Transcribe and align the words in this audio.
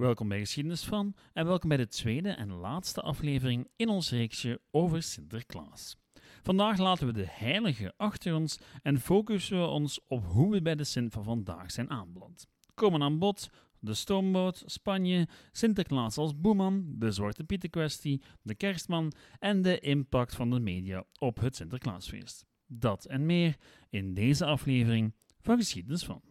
Welkom 0.00 0.28
bij 0.28 0.38
Geschiedenis 0.38 0.84
van 0.84 1.14
en 1.32 1.46
welkom 1.46 1.68
bij 1.68 1.78
de 1.78 1.86
tweede 1.86 2.28
en 2.28 2.52
laatste 2.52 3.00
aflevering 3.00 3.68
in 3.76 3.88
ons 3.88 4.10
reeksje 4.10 4.60
over 4.70 5.02
Sinterklaas. 5.02 5.96
Vandaag 6.42 6.78
laten 6.78 7.06
we 7.06 7.12
de 7.12 7.26
heilige 7.28 7.94
achter 7.96 8.34
ons 8.34 8.58
en 8.82 9.00
focussen 9.00 9.60
we 9.60 9.66
ons 9.66 10.00
op 10.06 10.24
hoe 10.24 10.50
we 10.50 10.62
bij 10.62 10.74
de 10.74 10.84
Sint 10.84 11.12
van 11.12 11.24
vandaag 11.24 11.70
zijn 11.70 11.90
aanbeland. 11.90 12.46
Komen 12.74 13.02
aan 13.02 13.18
bod 13.18 13.50
de 13.78 13.94
stoomboot, 13.94 14.62
Spanje, 14.66 15.28
Sinterklaas 15.52 16.16
als 16.16 16.40
boeman, 16.40 16.94
de 16.98 17.10
Zwarte 17.10 17.44
Pieten 17.44 17.70
kwestie, 17.70 18.22
de 18.42 18.54
kerstman 18.54 19.12
en 19.38 19.62
de 19.62 19.78
impact 19.78 20.34
van 20.34 20.50
de 20.50 20.60
media 20.60 21.04
op 21.18 21.40
het 21.40 21.56
Sinterklaasfeest. 21.56 22.46
Dat 22.66 23.04
en 23.04 23.26
meer 23.26 23.56
in 23.90 24.14
deze 24.14 24.44
aflevering 24.44 25.14
van 25.40 25.56
Geschiedenis 25.56 26.04
van. 26.04 26.29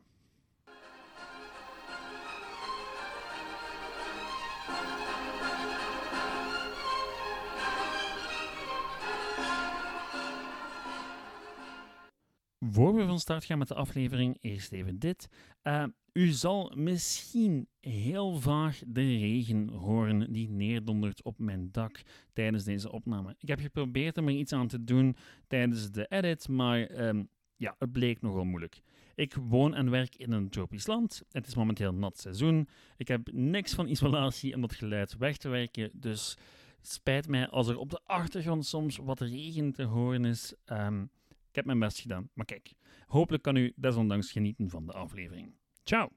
Voor 12.60 12.96
we 12.96 13.06
van 13.06 13.20
start 13.20 13.46
gaan 13.46 13.58
met 13.58 13.68
de 13.68 13.74
aflevering, 13.74 14.38
eerst 14.42 14.72
even 14.72 15.00
dit. 15.00 15.30
Uh, 15.64 15.84
u 16.14 16.28
zal 16.28 16.72
misschien 16.76 17.68
heel 17.80 18.40
vaag 18.40 18.82
de 18.88 19.02
regen 19.02 19.70
horen 19.70 20.32
die 20.32 20.50
neerdondert 20.50 21.24
op 21.24 21.40
mijn 21.40 21.72
dak 21.72 22.02
tijdens 22.34 22.64
deze 22.64 22.92
opname. 22.92 23.36
Ik 23.40 23.48
heb 23.48 23.60
geprobeerd 23.60 24.18
om 24.18 24.28
er 24.28 24.34
iets 24.34 24.54
aan 24.54 24.68
te 24.68 24.84
doen 24.84 25.16
tijdens 25.48 25.92
de 25.92 26.06
edit, 26.10 26.48
maar 26.48 27.08
um, 27.08 27.30
ja, 27.56 27.76
het 27.78 27.92
bleek 27.92 28.22
nogal 28.22 28.46
moeilijk. 28.46 28.82
Ik 29.16 29.34
woon 29.34 29.76
en 29.76 29.90
werk 29.90 30.16
in 30.16 30.32
een 30.32 30.50
tropisch 30.50 30.88
land. 30.88 31.22
Het 31.32 31.48
is 31.48 31.56
momenteel 31.56 31.94
nat 31.94 32.20
seizoen. 32.20 32.68
Ik 32.98 33.08
heb 33.08 33.32
niks 33.32 33.74
van 33.74 33.88
isolatie 33.88 34.56
om 34.56 34.62
dat 34.62 34.74
geluid 34.74 35.18
weg 35.18 35.38
te 35.38 35.50
werken, 35.50 35.92
dus 35.94 36.38
spijt 36.82 37.28
mij 37.28 37.48
als 37.48 37.68
er 37.68 37.78
op 37.78 37.90
de 37.90 38.02
achtergrond 38.04 38.66
soms 38.66 38.98
wat 38.98 39.20
regen 39.20 39.72
te 39.72 39.84
horen 39.84 40.26
is. 40.26 40.54
Um, 40.66 41.10
ik 41.50 41.56
heb 41.56 41.66
mijn 41.66 41.80
best 41.80 42.00
gedaan, 42.00 42.30
maar 42.34 42.46
kijk, 42.46 42.74
hopelijk 43.06 43.44
kan 43.44 43.56
u 43.56 43.74
desondanks 43.76 44.32
genieten 44.32 44.70
van 44.70 44.86
de 44.86 44.94
aflevering. 44.94 45.54
Ciao! 45.84 46.10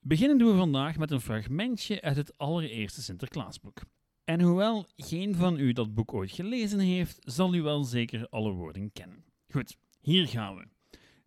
Beginnen 0.00 0.38
doen 0.38 0.50
we 0.50 0.56
vandaag 0.56 0.96
met 0.96 1.10
een 1.10 1.20
fragmentje 1.20 2.00
uit 2.00 2.16
het 2.16 2.38
allereerste 2.38 3.02
Sinterklaasboek. 3.02 3.80
En 4.24 4.40
hoewel 4.40 4.86
geen 4.96 5.34
van 5.34 5.58
u 5.58 5.72
dat 5.72 5.94
boek 5.94 6.14
ooit 6.14 6.30
gelezen 6.30 6.78
heeft, 6.78 7.18
zal 7.20 7.54
u 7.54 7.62
wel 7.62 7.84
zeker 7.84 8.28
alle 8.28 8.52
woorden 8.52 8.92
kennen. 8.92 9.24
Goed, 9.48 9.76
hier 10.00 10.28
gaan 10.28 10.56
we. 10.56 10.66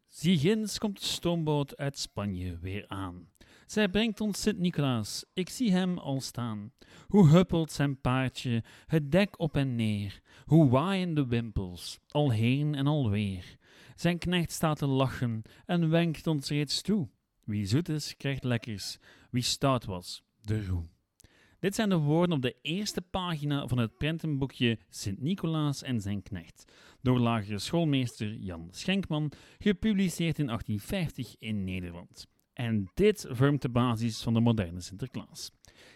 Zie 0.08 0.78
komt 0.78 1.00
de 1.00 1.06
stoomboot 1.06 1.78
uit 1.78 1.98
Spanje 1.98 2.58
weer 2.58 2.88
aan. 2.88 3.30
Zij 3.70 3.90
brengt 3.90 4.22
ons 4.22 4.42
Sint-Nicolaas, 4.42 5.26
ik 5.34 5.50
zie 5.50 5.72
hem 5.72 5.98
al 5.98 6.22
staan. 6.22 6.72
Hoe 7.08 7.28
huppelt 7.28 7.72
zijn 7.72 8.02
paardje, 8.02 8.64
het 8.86 9.12
dek 9.12 9.40
op 9.40 9.56
en 9.56 9.76
neer. 9.76 10.22
Hoe 10.46 10.70
waaien 10.70 11.14
de 11.14 11.28
wimpels, 11.28 12.00
al 12.08 12.32
heen 12.32 12.76
en 12.76 12.88
alweer. 12.88 13.58
Zijn 13.96 14.18
knecht 14.18 14.52
staat 14.52 14.78
te 14.78 14.86
lachen 14.86 15.42
en 15.66 15.90
wenkt 15.90 16.28
ons 16.28 16.50
reeds 16.50 16.82
toe. 16.82 17.10
Wie 17.44 17.66
zoet 17.66 17.90
is, 17.90 18.18
krijgt 18.18 18.44
lekkers. 18.44 18.98
Wie 19.32 19.44
stout 19.44 19.86
was, 19.86 20.24
de 20.42 20.66
roe. 20.66 20.84
Dit 21.60 21.76
zijn 21.76 21.90
de 21.90 21.98
woorden 21.98 22.36
op 22.36 22.42
de 22.42 22.56
eerste 22.62 23.02
pagina 23.02 23.68
van 23.68 23.78
het 23.78 23.98
prentenboekje 23.98 24.80
Sint-Nicolaas 24.90 25.82
en 25.84 26.02
zijn 26.02 26.22
knecht, 26.22 26.72
door 27.02 27.20
lagere 27.20 27.60
schoolmeester 27.60 28.34
Jan 28.34 28.68
Schenkman, 28.72 29.32
gepubliceerd 29.60 30.40
in 30.40 30.46
1850 30.46 31.36
in 31.40 31.64
Nederland. 31.64 32.28
En 32.60 32.90
dit 32.94 33.26
vormt 33.30 33.62
de 33.62 33.70
basis 33.70 34.22
van 34.22 34.34
de 34.34 34.40
moderne 34.40 34.82
Sinterklaas. 34.82 35.52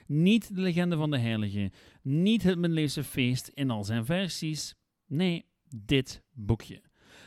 Niet 0.07 0.55
de 0.55 0.61
legende 0.61 0.95
van 0.95 1.11
de 1.11 1.17
heilige, 1.17 1.71
niet 2.01 2.43
het 2.43 2.57
middeleeuwse 2.57 3.03
feest 3.03 3.47
in 3.47 3.69
al 3.69 3.83
zijn 3.83 4.05
versies. 4.05 4.75
Nee, 5.05 5.45
dit 5.75 6.23
boekje. 6.31 6.81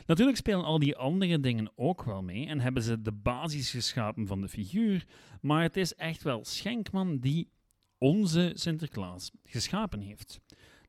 Natuurlijk 0.05 0.37
spelen 0.37 0.63
al 0.63 0.79
die 0.79 0.95
andere 0.95 1.39
dingen 1.39 1.71
ook 1.75 2.03
wel 2.03 2.23
mee 2.23 2.47
en 2.47 2.59
hebben 2.59 2.83
ze 2.83 3.01
de 3.01 3.11
basis 3.11 3.69
geschapen 3.69 4.27
van 4.27 4.41
de 4.41 4.47
figuur, 4.47 5.05
maar 5.41 5.61
het 5.61 5.77
is 5.77 5.93
echt 5.93 6.23
wel 6.23 6.45
Schenkman 6.45 7.17
die 7.17 7.49
onze 7.97 8.51
Sinterklaas 8.53 9.31
geschapen 9.43 10.01
heeft. 10.01 10.39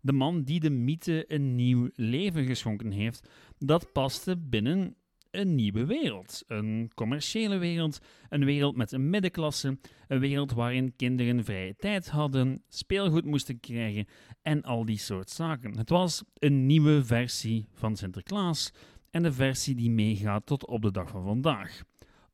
De 0.01 0.13
man 0.13 0.43
die 0.43 0.61
de 0.61 0.71
mythe 0.71 1.33
een 1.33 1.55
nieuw 1.55 1.91
leven 1.95 2.47
geschonken 2.47 2.91
heeft, 2.91 3.29
dat 3.59 3.93
paste 3.93 4.37
binnen 4.37 4.97
een 5.31 5.55
nieuwe 5.55 5.87
wereld. 5.87 6.43
Een 6.47 6.91
commerciële 6.95 7.59
wereld, 7.59 7.99
een 8.29 8.45
wereld 8.45 8.77
met 8.77 8.93
een 8.93 9.11
middenklasse, 9.11 9.79
een 10.09 10.19
wereld 10.19 10.53
waarin 10.53 10.97
kinderen 10.97 11.45
vrije 11.45 11.75
tijd 11.77 12.09
hadden, 12.09 12.63
speelgoed 12.69 13.25
moesten 13.25 13.61
krijgen 13.61 14.07
en 14.43 14.63
al 14.63 14.85
die 14.85 14.99
soort 14.99 15.31
zaken. 15.31 15.77
Het 15.77 15.91
was 15.91 16.23
een 16.35 16.67
nieuwe 16.67 17.05
versie 17.05 17.69
van 17.75 17.97
Sinterklaas 17.97 18.73
en 19.11 19.23
de 19.23 19.33
versie 19.33 19.75
die 19.75 19.91
meegaat 19.91 20.47
tot 20.47 20.67
op 20.67 20.83
de 20.83 20.91
dag 20.91 21.11
van 21.11 21.25
vandaag. 21.25 21.83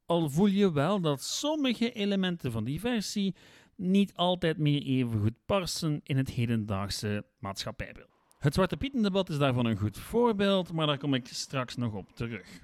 Al 0.06 0.30
voel 0.30 0.46
je 0.46 0.72
wel 0.72 1.00
dat 1.00 1.22
sommige 1.22 1.92
elementen 1.92 2.52
van 2.52 2.64
die 2.64 2.80
versie 2.80 3.34
niet 3.76 4.14
altijd 4.14 4.58
meer 4.58 4.82
even 4.82 5.20
goed 5.20 5.44
passen 5.46 6.00
in 6.02 6.16
het 6.16 6.30
hedendaagse 6.30 7.24
maatschappijbeeld. 7.38 8.08
Het 8.38 8.54
Zwarte 8.54 8.76
Pietendebat 8.76 9.28
is 9.28 9.38
daarvan 9.38 9.66
een 9.66 9.76
goed 9.76 9.98
voorbeeld, 9.98 10.72
maar 10.72 10.86
daar 10.86 10.98
kom 10.98 11.14
ik 11.14 11.26
straks 11.26 11.76
nog 11.76 11.94
op 11.94 12.12
terug. 12.14 12.62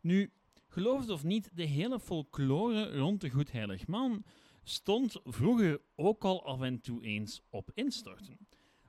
Nu, 0.00 0.32
geloof 0.66 1.00
het 1.00 1.10
of 1.10 1.24
niet, 1.24 1.50
de 1.54 1.64
hele 1.64 2.00
folklore 2.00 2.98
rond 2.98 3.20
de 3.20 3.30
Goedheilig 3.30 3.86
Man 3.86 4.24
stond 4.62 5.20
vroeger 5.24 5.80
ook 5.96 6.24
al 6.24 6.44
af 6.44 6.60
en 6.60 6.80
toe 6.80 7.04
eens 7.04 7.42
op 7.50 7.70
instorten. 7.74 8.38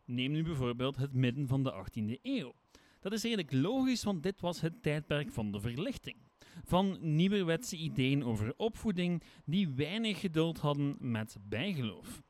Neem 0.06 0.32
nu 0.32 0.44
bijvoorbeeld 0.44 0.96
het 0.96 1.14
midden 1.14 1.48
van 1.48 1.64
de 1.64 1.74
18e 1.74 2.22
eeuw. 2.22 2.54
Dat 3.00 3.14
is 3.14 3.24
redelijk 3.24 3.52
logisch, 3.52 4.04
want 4.04 4.24
dit 4.24 4.42
was 4.42 4.62
het 4.62 4.82
tijdperk 4.82 5.32
van 5.32 5.52
de 5.52 5.60
verlichting. 5.60 6.18
Van 6.64 6.98
nieuwerwetse 7.16 7.76
ideeën 7.76 8.24
over 8.24 8.54
opvoeding 8.58 9.24
die 9.46 9.70
weinig 9.70 10.20
geduld 10.20 10.58
hadden 10.58 10.96
met 11.00 11.38
bijgeloof. 11.42 12.22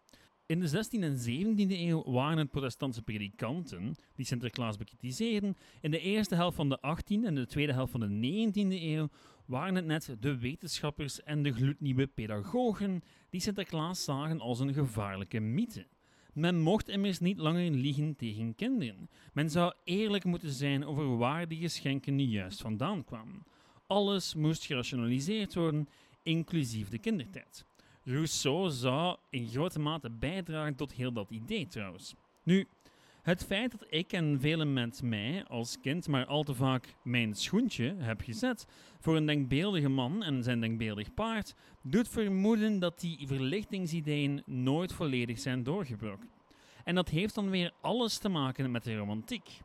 In 0.50 0.60
de 0.60 0.68
16e 0.68 1.00
en 1.00 1.18
17e 1.18 1.72
eeuw 1.72 2.04
waren 2.12 2.38
het 2.38 2.52
protestantse 2.52 3.02
predikanten 3.02 3.96
die 4.16 4.26
Sinterklaas 4.26 4.78
bekritiseerden. 4.78 5.58
In 5.82 5.92
de 5.92 6.00
eerste 6.00 6.36
helft 6.36 6.56
van 6.56 6.70
de 6.70 6.78
18e 6.78 7.26
en 7.26 7.36
de 7.36 7.46
tweede 7.46 7.74
helft 7.74 7.92
van 7.92 8.00
de 8.00 8.48
19e 8.52 8.82
eeuw 8.82 9.10
waren 9.46 9.76
het 9.76 9.86
net 9.86 10.16
de 10.20 10.38
wetenschappers 10.38 11.24
en 11.24 11.44
de 11.44 11.54
gloednieuwe 11.54 12.08
pedagogen 12.08 13.04
die 13.30 13.42
Sinterklaas 13.42 14.04
zagen 14.04 14.40
als 14.40 14.60
een 14.60 14.74
gevaarlijke 14.74 15.40
mythe. 15.40 15.88
Men 16.34 16.60
mocht 16.60 16.90
immers 16.90 17.20
niet 17.20 17.38
langer 17.38 17.72
liegen 17.72 18.16
tegen 18.16 18.56
kinderen. 18.56 19.10
Men 19.34 19.50
zou 19.50 19.74
eerlijk 19.84 20.24
moeten 20.24 20.52
zijn 20.52 20.86
over 20.86 21.18
waar 21.18 21.48
die 21.48 21.60
geschenken 21.60 22.16
nu 22.16 22.24
juist 22.24 22.62
vandaan 22.62 23.04
kwamen. 23.04 23.44
Alles 23.88 24.36
moest 24.36 24.66
gerationaliseerd 24.66 25.54
worden, 25.54 25.90
inclusief 26.24 26.90
de 26.90 27.00
kindertijd. 27.00 27.68
Rousseau 28.10 28.70
zou 28.70 29.18
in 29.30 29.48
grote 29.48 29.80
mate 29.80 30.10
bijdragen 30.10 30.76
tot 30.76 30.94
heel 30.94 31.12
dat 31.12 31.30
idee 31.30 31.68
trouwens. 31.68 32.16
Nu, 32.44 32.68
het 33.22 33.46
feit 33.46 33.72
dat 33.72 33.86
ik 33.90 34.14
en 34.14 34.40
velen 34.40 34.74
met 34.74 35.02
mij 35.02 35.46
als 35.46 35.80
kind 35.82 36.08
maar 36.08 36.26
al 36.26 36.44
te 36.44 36.54
vaak 36.54 36.96
mijn 37.04 37.36
schoentje 37.36 37.96
heb 37.98 38.22
gezet 38.22 38.66
voor 39.00 39.16
een 39.16 39.26
denkbeeldige 39.26 39.90
man 39.90 40.24
en 40.24 40.44
zijn 40.44 40.60
denkbeeldig 40.60 41.14
paard, 41.14 41.56
doet 41.84 42.08
vermoeden 42.08 42.80
dat 42.80 43.00
die 43.00 43.28
verlichtingsideeën 43.28 44.44
nooit 44.46 44.94
volledig 44.94 45.40
zijn 45.40 45.64
doorgebroken. 45.64 46.30
En 46.84 46.96
dat 46.96 47.10
heeft 47.10 47.36
dan 47.36 47.50
weer 47.50 47.74
alles 47.82 48.18
te 48.18 48.30
maken 48.30 48.72
met 48.72 48.84
de 48.84 48.98
romantiek. 48.98 49.62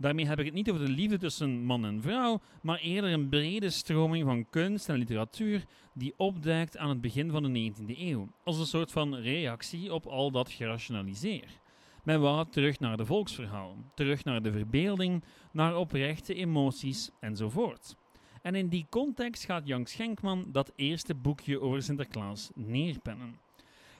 Daarmee 0.00 0.26
heb 0.26 0.38
ik 0.38 0.44
het 0.44 0.54
niet 0.54 0.70
over 0.70 0.86
de 0.86 0.92
liefde 0.92 1.18
tussen 1.18 1.64
man 1.64 1.84
en 1.84 2.02
vrouw, 2.02 2.40
maar 2.62 2.78
eerder 2.78 3.12
een 3.12 3.28
brede 3.28 3.70
stroming 3.70 4.24
van 4.24 4.48
kunst 4.50 4.88
en 4.88 4.98
literatuur 4.98 5.64
die 5.94 6.14
opduikt 6.16 6.76
aan 6.76 6.88
het 6.88 7.00
begin 7.00 7.30
van 7.30 7.42
de 7.42 7.72
19e 7.72 7.98
eeuw, 7.98 8.28
als 8.44 8.58
een 8.58 8.66
soort 8.66 8.92
van 8.92 9.14
reactie 9.14 9.94
op 9.94 10.06
al 10.06 10.30
dat 10.30 10.50
gerationaliseer. 10.50 11.60
Men 12.04 12.20
wou 12.20 12.46
terug 12.50 12.78
naar 12.78 12.96
de 12.96 13.04
volksverhalen, 13.04 13.90
terug 13.94 14.24
naar 14.24 14.42
de 14.42 14.52
verbeelding, 14.52 15.24
naar 15.52 15.76
oprechte 15.76 16.34
emoties 16.34 17.10
enzovoort. 17.20 17.96
En 18.42 18.54
in 18.54 18.68
die 18.68 18.86
context 18.90 19.44
gaat 19.44 19.66
Jan 19.66 19.86
Schenkman 19.86 20.44
dat 20.52 20.72
eerste 20.76 21.14
boekje 21.14 21.60
over 21.60 21.82
Sinterklaas 21.82 22.50
neerpennen. 22.54 23.38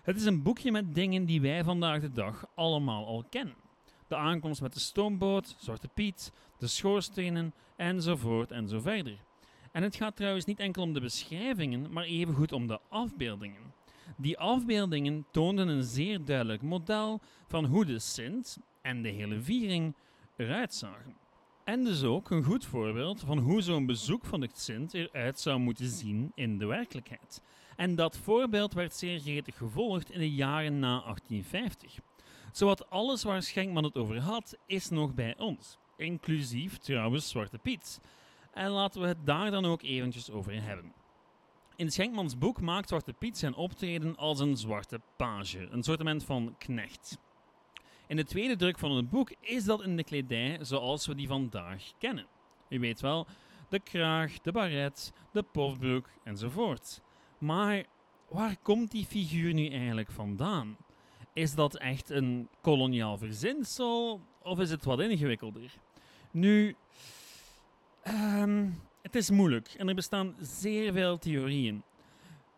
Het 0.03 0.17
is 0.17 0.25
een 0.25 0.43
boekje 0.43 0.73
met 0.73 0.95
dingen 0.95 1.25
die 1.25 1.41
wij 1.41 1.65
vandaag 1.65 2.01
de 2.01 2.11
dag 2.11 2.47
allemaal 2.55 3.07
al 3.07 3.25
kennen 3.31 3.69
de 4.11 4.17
aankomst 4.17 4.63
met 4.63 4.73
de 4.73 4.81
stoomboot, 4.81 5.55
Zwarte 5.59 5.89
Piet, 5.89 6.33
de 6.59 6.67
schoorstenen 6.67 7.55
enzovoort 7.77 8.51
en 8.51 8.69
zo 8.69 8.81
verder. 8.81 9.17
En 9.73 9.83
het 9.83 9.97
gaat 9.97 10.17
trouwens 10.17 10.45
niet 10.45 10.59
enkel 10.59 10.83
om 10.83 10.93
de 10.93 11.01
beschrijvingen, 11.01 11.93
maar 11.93 12.05
evengoed 12.05 12.53
om 12.53 12.67
de 12.67 12.79
afbeeldingen. 12.89 13.75
Die 14.17 14.39
afbeeldingen 14.39 15.27
toonden 15.31 15.69
een 15.69 15.83
zeer 15.83 16.25
duidelijk 16.25 16.63
model 16.63 17.21
van 17.49 17.65
hoe 17.65 17.85
de 17.85 17.99
Sint 17.99 18.59
en 18.83 19.03
de 19.03 19.09
hele 19.09 19.41
viering 19.41 19.95
eruit 20.37 20.75
zagen. 20.75 21.17
En 21.65 21.85
dus 21.85 22.03
ook 22.03 22.31
een 22.31 22.45
goed 22.45 22.65
voorbeeld 22.65 23.21
van 23.21 23.39
hoe 23.39 23.63
zo'n 23.63 23.87
bezoek 23.87 24.25
van 24.25 24.41
de 24.41 24.49
Sint 24.53 24.95
eruit 24.95 25.41
zou 25.41 25.59
moeten 25.59 25.89
zien 25.89 26.33
in 26.35 26.59
de 26.59 26.67
werkelijkheid. 26.67 27.43
En 27.77 27.95
dat 27.95 28.17
voorbeeld 28.17 28.73
werd 28.73 28.95
zeer 28.95 29.21
gretig 29.21 29.57
gevolgd 29.57 30.11
in 30.11 30.19
de 30.19 30.35
jaren 30.35 30.79
na 30.79 31.01
1850. 31.01 31.99
Zowat 32.53 32.91
alles 32.91 33.23
waar 33.23 33.43
Schenkman 33.43 33.85
het 33.85 33.97
over 33.97 34.21
had, 34.21 34.57
is 34.67 34.89
nog 34.89 35.15
bij 35.15 35.39
ons. 35.39 35.79
Inclusief 35.97 36.79
trouwens 36.79 37.29
Zwarte 37.29 37.59
Piet. 37.59 38.01
En 38.53 38.71
laten 38.71 39.01
we 39.01 39.07
het 39.07 39.27
daar 39.27 39.51
dan 39.51 39.65
ook 39.65 39.83
eventjes 39.83 40.31
over 40.31 40.63
hebben. 40.63 40.93
In 41.77 41.91
Schenkmans 41.91 42.39
boek 42.39 42.61
maakt 42.61 42.89
Zwarte 42.89 43.13
Piet 43.13 43.39
zijn 43.39 43.55
optreden 43.55 44.17
als 44.17 44.41
een 44.41 44.57
zwarte 44.57 45.01
page, 45.17 45.69
een 45.71 45.83
soort 45.83 46.25
van 46.25 46.55
knecht. 46.59 47.19
In 48.07 48.17
de 48.17 48.25
tweede 48.25 48.57
druk 48.57 48.79
van 48.79 48.91
het 48.91 49.11
boek 49.11 49.33
is 49.41 49.65
dat 49.65 49.83
in 49.83 49.97
de 49.97 50.05
kledij 50.05 50.59
zoals 50.61 51.07
we 51.07 51.15
die 51.15 51.29
vandaag 51.29 51.93
kennen. 51.99 52.27
U 52.69 52.79
weet 52.79 53.01
wel, 53.01 53.27
de 53.69 53.81
kraag, 53.81 54.41
de 54.41 54.53
baret, 54.53 55.13
de 55.33 55.43
pofbroek 55.43 56.09
enzovoort. 56.25 57.01
Maar 57.39 57.85
waar 58.29 58.57
komt 58.63 58.91
die 58.91 59.05
figuur 59.05 59.55
nu 59.55 59.69
eigenlijk 59.69 60.11
vandaan? 60.11 60.77
Is 61.33 61.55
dat 61.55 61.77
echt 61.77 62.11
een 62.11 62.49
koloniaal 62.61 63.19
verzinsel 63.19 64.21
of 64.43 64.59
is 64.59 64.71
het 64.71 64.85
wat 64.85 65.01
ingewikkelder? 65.01 65.71
Nu, 66.31 66.77
um, 68.05 68.81
het 69.03 69.15
is 69.15 69.31
moeilijk 69.31 69.75
en 69.77 69.89
er 69.89 69.95
bestaan 69.95 70.35
zeer 70.41 70.93
veel 70.93 71.19
theorieën. 71.19 71.83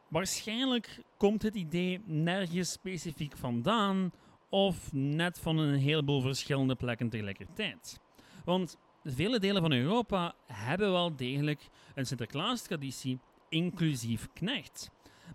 Waarschijnlijk 0.09 1.03
komt 1.17 1.43
het 1.43 1.55
idee 1.55 2.01
nergens 2.05 2.73
specifiek 2.73 3.37
vandaan 3.37 4.13
of 4.49 4.93
net 4.93 5.39
van 5.39 5.59
een 5.59 5.79
heleboel 5.79 6.21
verschillende 6.21 6.75
plekken 6.75 7.09
tegelijkertijd. 7.09 8.01
Want 8.45 8.77
vele 9.05 9.39
delen 9.39 9.63
van 9.63 9.73
Europa 9.73 10.35
hebben 10.47 10.93
wel 10.93 11.17
degelijk 11.17 11.69
een 11.95 12.07
Sinterklaas-traditie, 12.07 13.19
inclusief 13.49 14.29
knecht. 14.33 14.91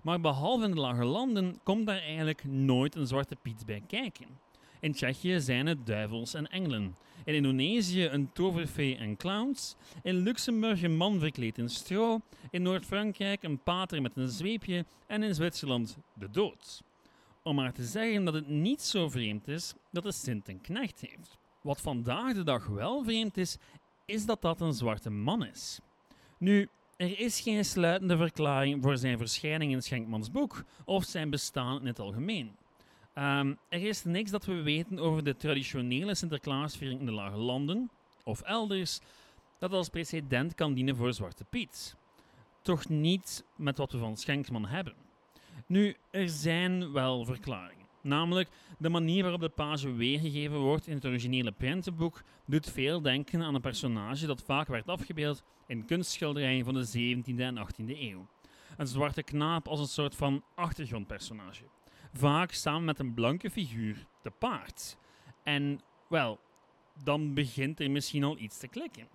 Maar 0.07 0.21
behalve 0.21 0.63
in 0.63 0.71
de 0.71 0.79
lage 0.79 1.05
landen 1.05 1.59
komt 1.63 1.85
daar 1.85 2.01
eigenlijk 2.01 2.43
nooit 2.43 2.95
een 2.95 3.07
zwarte 3.07 3.35
piet 3.41 3.65
bij 3.65 3.83
kijken. 3.87 4.27
In 4.79 4.91
Tsjechië 4.91 5.39
zijn 5.39 5.65
het 5.65 5.85
duivels 5.85 6.33
en 6.33 6.47
engelen. 6.47 6.95
In 7.25 7.33
Indonesië 7.33 8.05
een 8.05 8.31
toverfee 8.33 8.97
en 8.97 9.17
clowns. 9.17 9.75
In 10.03 10.15
Luxemburg 10.15 10.83
een 10.83 10.97
man 10.97 11.19
verkleed 11.19 11.57
in 11.57 11.69
stro. 11.69 12.19
In 12.49 12.61
Noord-Frankrijk 12.61 13.43
een 13.43 13.63
pater 13.63 14.01
met 14.01 14.17
een 14.17 14.29
zweepje. 14.29 14.85
En 15.07 15.23
in 15.23 15.35
Zwitserland 15.35 15.97
de 16.13 16.29
dood. 16.31 16.83
Om 17.43 17.55
maar 17.55 17.73
te 17.73 17.83
zeggen 17.83 18.25
dat 18.25 18.33
het 18.33 18.47
niet 18.47 18.81
zo 18.81 19.09
vreemd 19.09 19.47
is 19.47 19.73
dat 19.91 20.03
de 20.03 20.11
Sint 20.11 20.49
een 20.49 20.61
knecht 20.61 21.01
heeft. 21.01 21.37
Wat 21.61 21.81
vandaag 21.81 22.33
de 22.33 22.43
dag 22.43 22.67
wel 22.67 23.03
vreemd 23.03 23.37
is, 23.37 23.57
is 24.05 24.25
dat 24.25 24.41
dat 24.41 24.61
een 24.61 24.73
zwarte 24.73 25.09
man 25.09 25.45
is. 25.45 25.79
Nu, 26.37 26.69
er 26.97 27.19
is 27.19 27.39
geen 27.39 27.65
sluitende 27.65 28.17
verklaring 28.17 28.83
voor 28.83 28.97
zijn 28.97 29.17
verschijning 29.17 29.71
in 29.71 29.81
Schenkmans 29.81 30.31
boek 30.31 30.63
of 30.85 31.03
zijn 31.03 31.29
bestaan 31.29 31.79
in 31.79 31.87
het 31.87 31.99
algemeen. 31.99 32.55
Um, 33.15 33.57
er 33.69 33.83
is 33.83 34.03
niks 34.03 34.31
dat 34.31 34.45
we 34.45 34.61
weten 34.61 34.99
over 34.99 35.23
de 35.23 35.35
traditionele 35.35 36.15
Sinterklaasviering 36.15 36.99
in 36.99 37.05
de 37.05 37.11
Lage 37.11 37.37
Landen 37.37 37.89
of 38.23 38.41
elders 38.41 38.99
dat 39.59 39.71
als 39.71 39.89
precedent 39.89 40.55
kan 40.55 40.73
dienen 40.73 40.95
voor 40.95 41.13
Zwarte 41.13 41.43
Piet. 41.43 41.95
Toch 42.61 42.89
niet 42.89 43.43
met 43.55 43.77
wat 43.77 43.91
we 43.91 43.97
van 43.97 44.17
Schenkman 44.17 44.65
hebben. 44.65 44.95
Nu, 45.65 45.95
er 46.11 46.29
zijn 46.29 46.91
wel 46.91 47.25
verklaringen. 47.25 47.86
Namelijk, 48.07 48.49
de 48.77 48.89
manier 48.89 49.21
waarop 49.21 49.41
de 49.41 49.49
page 49.49 49.91
weergegeven 49.93 50.57
wordt 50.57 50.87
in 50.87 50.95
het 50.95 51.05
originele 51.05 51.51
prentenboek 51.51 52.23
doet 52.45 52.69
veel 52.69 53.01
denken 53.01 53.43
aan 53.43 53.55
een 53.55 53.61
personage 53.61 54.25
dat 54.25 54.43
vaak 54.43 54.67
werd 54.67 54.87
afgebeeld 54.87 55.43
in 55.67 55.85
kunstschilderijen 55.85 56.65
van 56.65 56.73
de 56.73 57.15
17e 57.17 57.39
en 57.39 57.57
18e 57.57 57.99
eeuw. 57.99 58.27
Een 58.77 58.87
zwarte 58.87 59.23
knaap 59.23 59.67
als 59.67 59.79
een 59.79 59.87
soort 59.87 60.15
van 60.15 60.43
achtergrondpersonage 60.55 61.63
vaak 62.13 62.51
samen 62.51 62.85
met 62.85 62.99
een 62.99 63.13
blanke 63.13 63.49
figuur, 63.49 64.05
te 64.21 64.31
paard. 64.31 64.97
En, 65.43 65.79
wel, 66.09 66.39
dan 67.03 67.33
begint 67.33 67.79
er 67.79 67.91
misschien 67.91 68.23
al 68.23 68.37
iets 68.37 68.57
te 68.57 68.67
klikken. 68.67 69.07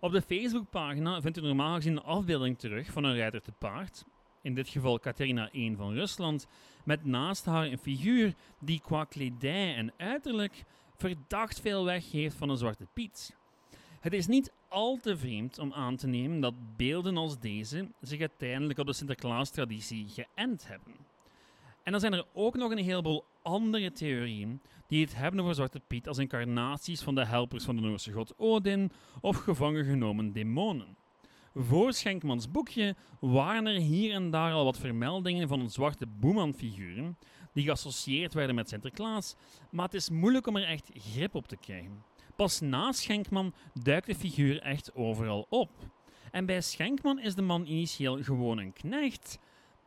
Op 0.00 0.12
de 0.12 0.22
Facebookpagina 0.22 1.20
vindt 1.20 1.38
u 1.38 1.40
normaal 1.40 1.74
gezien 1.74 1.96
een 1.96 2.02
afbeelding 2.02 2.58
terug 2.58 2.90
van 2.92 3.04
een 3.04 3.14
rijder 3.14 3.42
te 3.42 3.52
paard, 3.52 4.04
in 4.42 4.54
dit 4.54 4.68
geval 4.68 4.98
Katerina 4.98 5.48
I 5.52 5.74
van 5.76 5.92
Rusland, 5.92 6.46
met 6.84 7.04
naast 7.04 7.44
haar 7.44 7.66
een 7.66 7.78
figuur 7.78 8.34
die 8.58 8.80
qua 8.80 9.04
kledij 9.04 9.74
en 9.74 9.92
uiterlijk 9.96 10.64
verdacht 10.96 11.60
veel 11.60 11.84
weggeeft 11.84 12.36
van 12.36 12.48
een 12.48 12.56
zwarte 12.56 12.86
piet. 12.92 13.36
Het 14.00 14.12
is 14.12 14.26
niet 14.26 14.52
al 14.68 14.96
te 14.96 15.16
vreemd 15.16 15.58
om 15.58 15.72
aan 15.72 15.96
te 15.96 16.06
nemen 16.06 16.40
dat 16.40 16.76
beelden 16.76 17.16
als 17.16 17.38
deze 17.38 17.88
zich 18.00 18.20
uiteindelijk 18.20 18.78
op 18.78 18.86
de 18.86 18.92
Sinterklaas-traditie 18.92 20.06
geënt 20.08 20.66
hebben. 20.66 20.94
En 21.82 21.92
dan 21.92 22.00
zijn 22.00 22.12
er 22.12 22.26
ook 22.32 22.56
nog 22.56 22.70
een 22.70 22.84
heleboel 22.84 23.24
andere 23.42 23.92
theorieën 23.92 24.60
die 24.86 25.04
het 25.04 25.16
hebben 25.16 25.40
over 25.40 25.54
Zwarte 25.54 25.80
Piet 25.86 26.08
als 26.08 26.18
incarnaties 26.18 27.02
van 27.02 27.14
de 27.14 27.24
helpers 27.24 27.64
van 27.64 27.76
de 27.76 27.82
Noorse 27.82 28.12
god 28.12 28.34
Odin 28.36 28.92
of 29.20 29.36
gevangen 29.36 29.84
genomen 29.84 30.32
demonen. 30.32 30.96
Voor 31.54 31.92
Schenkmans 31.92 32.50
boekje 32.50 32.96
waren 33.20 33.66
er 33.66 33.80
hier 33.80 34.12
en 34.12 34.30
daar 34.30 34.52
al 34.52 34.64
wat 34.64 34.78
vermeldingen 34.78 35.48
van 35.48 35.60
een 35.60 35.70
zwarte 35.70 36.06
boemanfiguren 36.06 37.18
die 37.52 37.64
geassocieerd 37.64 38.34
werden 38.34 38.54
met 38.54 38.68
Sinterklaas, 38.68 39.36
maar 39.70 39.84
het 39.84 39.94
is 39.94 40.10
moeilijk 40.10 40.46
om 40.46 40.56
er 40.56 40.64
echt 40.64 40.90
grip 40.94 41.34
op 41.34 41.48
te 41.48 41.56
krijgen. 41.56 42.04
Pas 42.36 42.60
na 42.60 42.92
Schenkman 42.92 43.54
duikt 43.82 44.06
de 44.06 44.14
figuur 44.14 44.60
echt 44.60 44.94
overal 44.94 45.46
op. 45.48 45.70
En 46.30 46.46
bij 46.46 46.60
Schenkman 46.60 47.18
is 47.18 47.34
de 47.34 47.42
man 47.42 47.66
initieel 47.66 48.22
gewoon 48.22 48.58
een 48.58 48.72
knecht, 48.72 49.38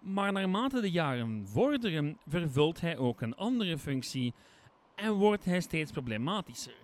maar 0.02 0.32
naarmate 0.32 0.82
de 0.82 0.92
jaren 0.92 1.48
vorderen, 1.48 2.18
vervult 2.28 2.82
hij 2.82 2.98
ook 2.98 3.22
een 3.22 3.36
andere 3.36 3.78
functie 3.78 4.34
en 4.96 5.14
wordt 5.14 5.46
hij 5.46 5.62
steeds 5.62 5.92
problematischer, 5.92 6.76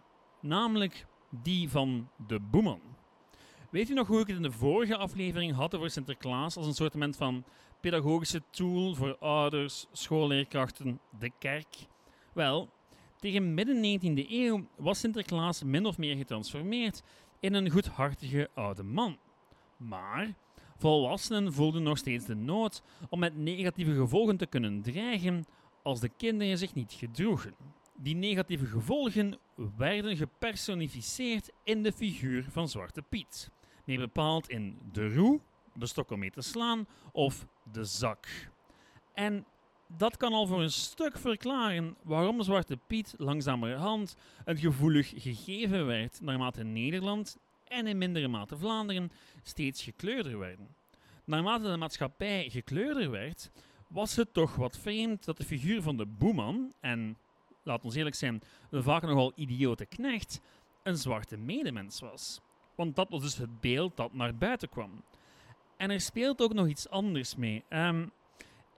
namelijk 0.42 1.06
die 1.30 1.70
van 1.70 2.10
de 2.28 2.40
boeman. 2.40 2.89
Weet 3.70 3.90
u 3.90 3.94
nog 3.94 4.08
hoe 4.08 4.20
ik 4.20 4.28
het 4.28 4.36
in 4.36 4.42
de 4.42 4.52
vorige 4.52 4.98
aflevering 4.98 5.56
had 5.56 5.76
over 5.76 5.90
Sinterklaas 5.90 6.58
als 6.58 6.68
een 6.68 6.74
soort 6.74 7.16
van 7.16 7.44
pedagogische 7.82 8.42
tool 8.50 8.96
voor 8.96 9.18
ouders, 9.18 9.86
schoolleerkrachten, 9.92 11.00
de 11.20 11.32
kerk? 11.40 11.76
Wel, 12.34 12.70
tegen 13.20 13.54
midden 13.54 14.00
19e 14.00 14.30
eeuw 14.30 14.68
was 14.76 15.00
Sinterklaas 15.00 15.64
min 15.64 15.86
of 15.86 15.98
meer 15.98 16.16
getransformeerd 16.16 17.02
in 17.40 17.54
een 17.54 17.70
goedhartige 17.70 18.50
oude 18.54 18.84
man. 18.84 19.18
Maar 19.78 20.34
Volwassenen 20.78 21.54
voelden 21.54 21.84
nog 21.84 21.98
steeds 21.98 22.26
de 22.26 22.36
nood 22.36 22.82
om 23.10 23.20
met 23.20 23.38
negatieve 23.38 23.94
gevolgen 23.96 24.38
te 24.38 24.46
kunnen 24.46 24.82
dreigen 24.82 25.46
als 25.84 26.00
de 26.00 26.10
kinderen 26.10 26.58
zich 26.58 26.74
niet 26.74 26.94
gedroegen. 26.94 27.56
Die 27.96 28.16
negatieve 28.16 28.66
gevolgen 28.66 29.38
werden 29.78 30.18
gepersonificeerd 30.18 31.52
in 31.64 31.84
de 31.84 31.92
figuur 31.92 32.46
van 32.50 32.70
Zwarte 32.70 33.02
Piet. 33.02 33.50
Meer 33.90 34.00
bepaald 34.00 34.50
in 34.50 34.78
de 34.92 35.14
roe, 35.14 35.40
de 35.74 35.86
stok 35.86 36.12
om 36.12 36.20
mee 36.20 36.32
te 36.32 36.42
slaan, 36.42 36.88
of 37.12 37.48
de 37.72 37.86
zak. 37.86 38.28
En 39.14 39.46
dat 39.88 40.18
kan 40.18 40.34
al 40.34 40.48
voor 40.48 40.62
een 40.62 40.72
stuk 40.72 41.18
verklaren 41.18 41.96
waarom 42.04 42.42
Zwarte 42.42 42.78
Piet 42.88 43.14
langzamerhand 43.18 44.16
een 44.46 44.58
gevoelig 44.58 45.14
gegeven 45.16 45.86
werd 45.86 46.22
naarmate 46.22 46.64
Nederland 46.64 47.38
en 47.68 47.88
in 47.88 47.98
mindere 47.98 48.28
mate 48.28 48.58
Vlaanderen 48.58 49.12
steeds 49.44 49.84
gekleurder 49.84 50.40
werden. 50.40 50.76
Naarmate 51.26 51.64
de 51.64 51.78
maatschappij 51.78 52.50
gekleurder 52.50 53.12
werd, 53.12 53.52
was 53.88 54.16
het 54.16 54.34
toch 54.34 54.56
wat 54.56 54.78
vreemd 54.78 55.26
dat 55.26 55.38
de 55.38 55.46
figuur 55.46 55.82
van 55.82 55.98
de 55.98 56.06
boeman, 56.06 56.74
en 56.80 57.18
laat 57.64 57.86
ons 57.86 57.96
eerlijk 57.96 58.16
zijn, 58.16 58.42
de 58.70 58.84
vaak 58.84 59.02
nogal 59.02 59.32
idiote 59.36 59.86
knecht, 59.86 60.42
een 60.84 60.98
zwarte 60.98 61.38
medemens 61.38 62.00
was. 62.00 62.42
Want 62.80 62.96
dat 62.96 63.10
was 63.10 63.22
dus 63.22 63.38
het 63.38 63.60
beeld 63.60 63.98
dat 63.98 64.14
naar 64.14 64.36
buiten 64.36 64.70
kwam. 64.70 65.04
En 65.78 65.90
er 65.90 66.02
speelt 66.02 66.42
ook 66.42 66.54
nog 66.54 66.68
iets 66.68 66.90
anders 66.90 67.36
mee. 67.36 67.64
Um, 67.70 68.12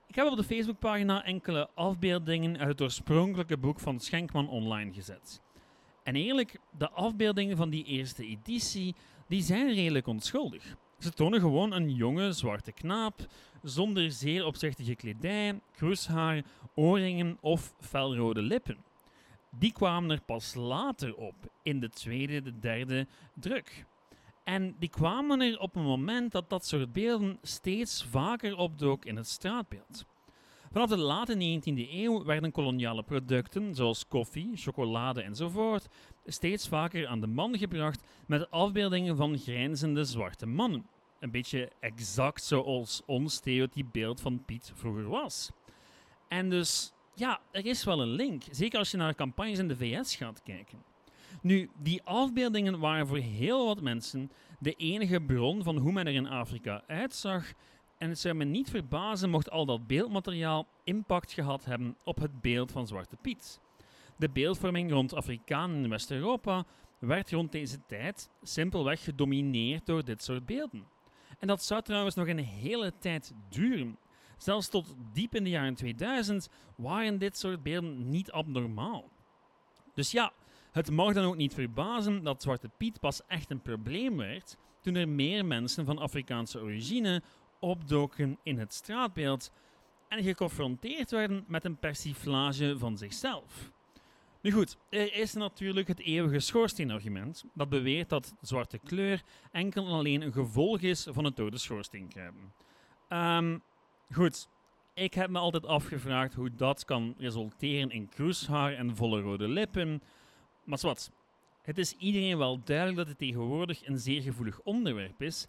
ik 0.06 0.14
heb 0.14 0.26
op 0.26 0.36
de 0.36 0.44
Facebookpagina 0.44 1.24
enkele 1.24 1.68
afbeeldingen 1.74 2.58
uit 2.58 2.68
het 2.68 2.80
oorspronkelijke 2.80 3.56
boek 3.56 3.80
van 3.80 4.00
Schenkman 4.00 4.48
online 4.48 4.92
gezet. 4.92 5.40
En 6.02 6.16
eerlijk, 6.16 6.58
de 6.78 6.90
afbeeldingen 6.90 7.56
van 7.56 7.70
die 7.70 7.84
eerste 7.84 8.26
editie 8.26 8.94
die 9.28 9.42
zijn 9.42 9.74
redelijk 9.74 10.06
onschuldig. 10.06 10.76
Ze 10.98 11.12
tonen 11.12 11.40
gewoon 11.40 11.72
een 11.72 11.94
jonge 11.94 12.32
zwarte 12.32 12.72
knaap 12.72 13.26
zonder 13.62 14.10
zeer 14.10 14.46
opzichtige 14.46 14.94
kledij, 14.94 15.60
kroeshaar, 15.72 16.44
oorringen 16.74 17.38
of 17.40 17.74
felrode 17.80 18.42
lippen. 18.42 18.76
Die 19.50 19.72
kwamen 19.72 20.10
er 20.10 20.22
pas 20.22 20.54
later 20.54 21.14
op, 21.14 21.34
in 21.62 21.80
de 21.80 21.88
tweede, 21.88 22.42
de 22.42 22.58
derde 22.58 23.06
druk. 23.34 23.84
En 24.44 24.76
die 24.78 24.88
kwamen 24.88 25.40
er 25.40 25.58
op 25.58 25.76
een 25.76 25.82
moment 25.82 26.32
dat 26.32 26.50
dat 26.50 26.66
soort 26.66 26.92
beelden 26.92 27.38
steeds 27.42 28.04
vaker 28.04 28.56
opdook 28.56 29.04
in 29.04 29.16
het 29.16 29.28
straatbeeld. 29.28 30.04
Vanaf 30.72 30.88
de 30.88 30.96
late 30.96 31.34
19e 31.34 31.90
eeuw 31.90 32.24
werden 32.24 32.52
koloniale 32.52 33.02
producten, 33.02 33.74
zoals 33.74 34.08
koffie, 34.08 34.50
chocolade 34.54 35.22
enzovoort, 35.22 35.88
steeds 36.26 36.68
vaker 36.68 37.06
aan 37.06 37.20
de 37.20 37.26
man 37.26 37.58
gebracht 37.58 38.02
met 38.26 38.50
afbeeldingen 38.50 39.16
van 39.16 39.38
grijnzende 39.38 40.04
zwarte 40.04 40.46
mannen. 40.46 40.86
een 41.18 41.30
beetje 41.30 41.70
exact 41.80 42.42
zoals 42.42 43.02
ons 43.06 43.34
stereotypebeeld 43.34 44.20
van 44.20 44.44
Piet 44.44 44.72
vroeger 44.74 45.08
was. 45.08 45.50
En 46.28 46.50
dus, 46.50 46.92
ja, 47.14 47.40
er 47.50 47.66
is 47.66 47.84
wel 47.84 48.00
een 48.00 48.08
link. 48.08 48.42
Zeker 48.50 48.78
als 48.78 48.90
je 48.90 48.96
naar 48.96 49.14
campagnes 49.14 49.58
in 49.58 49.68
de 49.68 49.76
VS 49.76 50.16
gaat 50.16 50.42
kijken. 50.42 50.91
Nu, 51.40 51.70
die 51.78 52.02
afbeeldingen 52.02 52.78
waren 52.78 53.06
voor 53.06 53.18
heel 53.18 53.66
wat 53.66 53.80
mensen 53.80 54.30
de 54.58 54.72
enige 54.72 55.20
bron 55.20 55.62
van 55.62 55.76
hoe 55.76 55.92
men 55.92 56.06
er 56.06 56.14
in 56.14 56.28
Afrika 56.28 56.82
uitzag. 56.86 57.52
En 57.98 58.08
het 58.08 58.18
zou 58.18 58.34
me 58.34 58.44
niet 58.44 58.70
verbazen 58.70 59.30
mocht 59.30 59.50
al 59.50 59.66
dat 59.66 59.86
beeldmateriaal 59.86 60.66
impact 60.84 61.32
gehad 61.32 61.64
hebben 61.64 61.96
op 62.04 62.20
het 62.20 62.40
beeld 62.40 62.72
van 62.72 62.86
Zwarte 62.86 63.16
Piet. 63.16 63.60
De 64.16 64.28
beeldvorming 64.28 64.90
rond 64.90 65.14
Afrikanen 65.14 65.82
in 65.82 65.90
West-Europa 65.90 66.64
werd 66.98 67.30
rond 67.30 67.52
deze 67.52 67.78
tijd 67.86 68.30
simpelweg 68.42 69.04
gedomineerd 69.04 69.86
door 69.86 70.04
dit 70.04 70.22
soort 70.22 70.46
beelden. 70.46 70.84
En 71.38 71.46
dat 71.46 71.64
zou 71.64 71.82
trouwens 71.82 72.14
nog 72.14 72.26
een 72.26 72.38
hele 72.38 72.92
tijd 72.98 73.32
duren. 73.48 73.98
Zelfs 74.36 74.68
tot 74.68 74.94
diep 75.12 75.34
in 75.34 75.44
de 75.44 75.50
jaren 75.50 75.74
2000 75.74 76.48
waren 76.76 77.18
dit 77.18 77.38
soort 77.38 77.62
beelden 77.62 78.08
niet 78.08 78.32
abnormaal. 78.32 79.10
Dus 79.94 80.10
ja, 80.10 80.32
het 80.72 80.90
mag 80.90 81.12
dan 81.14 81.24
ook 81.24 81.36
niet 81.36 81.54
verbazen 81.54 82.22
dat 82.22 82.42
Zwarte 82.42 82.70
Piet 82.76 83.00
pas 83.00 83.26
echt 83.26 83.50
een 83.50 83.62
probleem 83.62 84.16
werd 84.16 84.56
toen 84.80 84.94
er 84.94 85.08
meer 85.08 85.44
mensen 85.44 85.84
van 85.84 85.98
Afrikaanse 85.98 86.60
origine 86.60 87.22
opdoken 87.60 88.38
in 88.42 88.58
het 88.58 88.74
straatbeeld 88.74 89.52
en 90.08 90.22
geconfronteerd 90.22 91.10
werden 91.10 91.44
met 91.46 91.64
een 91.64 91.78
persiflage 91.78 92.78
van 92.78 92.98
zichzelf. 92.98 93.72
Nu 94.40 94.52
goed, 94.52 94.76
er 94.88 95.14
is 95.14 95.32
natuurlijk 95.32 95.88
het 95.88 96.00
eeuwige 96.00 96.40
schoorsteenargument 96.40 97.44
dat 97.54 97.68
beweert 97.68 98.08
dat 98.08 98.34
zwarte 98.40 98.78
kleur 98.78 99.22
enkel 99.50 99.86
en 99.86 99.92
alleen 99.92 100.22
een 100.22 100.32
gevolg 100.32 100.80
is 100.80 101.06
van 101.10 101.24
het 101.24 101.36
door 101.36 101.50
de 101.50 101.58
schoorsteen 101.58 102.08
kruipen. 102.08 102.52
Um, 103.08 103.62
goed, 104.12 104.48
ik 104.94 105.14
heb 105.14 105.30
me 105.30 105.38
altijd 105.38 105.66
afgevraagd 105.66 106.34
hoe 106.34 106.54
dat 106.54 106.84
kan 106.84 107.14
resulteren 107.18 107.90
in 107.90 108.08
kroeshaar 108.08 108.74
en 108.74 108.96
volle 108.96 109.20
rode 109.20 109.48
lippen. 109.48 110.02
Maar 110.64 110.78
wat, 110.82 111.10
het 111.62 111.78
is 111.78 111.94
iedereen 111.98 112.38
wel 112.38 112.60
duidelijk 112.64 112.96
dat 112.96 113.08
het 113.08 113.18
tegenwoordig 113.18 113.86
een 113.86 113.98
zeer 113.98 114.22
gevoelig 114.22 114.60
onderwerp 114.60 115.22
is. 115.22 115.46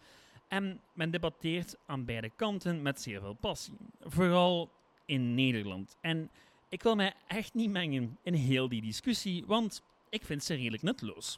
En 0.47 0.81
men 0.93 1.11
debatteert 1.11 1.75
aan 1.85 2.05
beide 2.05 2.29
kanten 2.35 2.81
met 2.81 3.01
zeer 3.01 3.19
veel 3.19 3.33
passie. 3.33 3.77
Vooral 4.01 4.69
in 5.05 5.35
Nederland. 5.35 5.97
En 6.01 6.29
ik 6.69 6.83
wil 6.83 6.95
mij 6.95 7.13
echt 7.27 7.53
niet 7.53 7.69
mengen 7.69 8.17
in 8.23 8.33
heel 8.33 8.69
die 8.69 8.81
discussie, 8.81 9.43
want 9.45 9.83
ik 10.09 10.25
vind 10.25 10.43
ze 10.43 10.53
redelijk 10.53 10.83
nutteloos. 10.83 11.37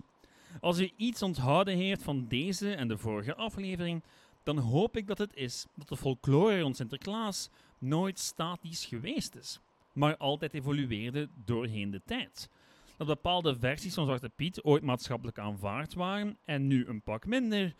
Als 0.61 0.79
u 0.79 0.91
iets 0.97 1.21
onthouden 1.21 1.77
heeft 1.77 2.03
van 2.03 2.27
deze 2.27 2.75
en 2.75 2.87
de 2.87 2.97
vorige 2.97 3.35
aflevering, 3.35 4.03
dan 4.43 4.57
hoop 4.57 4.97
ik 4.97 5.07
dat 5.07 5.17
het 5.17 5.33
is 5.33 5.65
dat 5.75 5.87
de 5.87 5.97
folklore 5.97 6.59
rond 6.59 6.75
Sinterklaas 6.75 7.49
nooit 7.77 8.19
statisch 8.19 8.85
geweest 8.85 9.35
is, 9.35 9.59
maar 9.93 10.17
altijd 10.17 10.53
evolueerde 10.53 11.29
doorheen 11.45 11.91
de 11.91 12.01
tijd. 12.05 12.49
Dat 12.97 13.07
bepaalde 13.07 13.59
versies 13.59 13.93
van 13.93 14.05
Zwarte 14.05 14.29
Piet 14.29 14.63
ooit 14.63 14.83
maatschappelijk 14.83 15.39
aanvaard 15.39 15.93
waren 15.93 16.37
en 16.45 16.67
nu 16.67 16.87
een 16.87 17.01
pak 17.01 17.25
minder, 17.25 17.75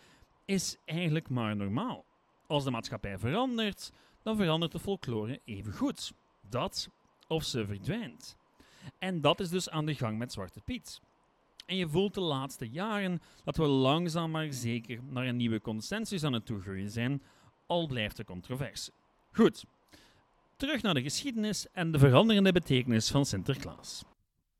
is 0.46 0.78
eigenlijk 0.86 1.30
maar 1.30 1.56
normaal. 1.56 2.06
Als 2.48 2.64
de 2.64 2.72
maatschappij 2.72 3.18
verandert, 3.18 3.92
dan 4.24 4.38
verandert 4.38 4.72
de 4.72 4.80
folklore 4.80 5.42
even 5.46 5.74
goed. 5.74 6.14
Dat 6.50 6.90
of 7.28 7.44
ze 7.44 7.66
verdwijnt. 7.66 8.38
En 9.00 9.22
dat 9.22 9.40
is 9.40 9.50
dus 9.50 9.70
aan 9.70 9.86
de 9.86 9.96
gang 9.96 10.18
met 10.18 10.32
Zwarte 10.32 10.62
Piet. 10.66 11.02
En 11.66 11.76
je 11.76 11.90
voelt 11.90 12.14
de 12.14 12.22
laatste 12.22 12.70
jaren 12.70 13.22
dat 13.44 13.58
we 13.58 13.66
langzaam 13.66 14.32
maar 14.32 14.54
zeker 14.54 15.00
naar 15.04 15.26
een 15.26 15.36
nieuwe 15.36 15.62
consensus 15.62 16.24
aan 16.24 16.34
het 16.34 16.46
toegroeien 16.46 16.90
zijn, 16.90 17.24
al 17.66 17.88
blijft 17.88 18.18
de 18.18 18.24
controverse. 18.24 18.92
Goed, 19.32 19.66
terug 20.56 20.82
naar 20.82 20.94
de 20.94 21.02
geschiedenis 21.02 21.68
en 21.72 21.92
de 21.92 22.00
veranderende 22.00 22.52
betekenis 22.52 23.12
van 23.12 23.26
Sinterklaas. 23.26 24.04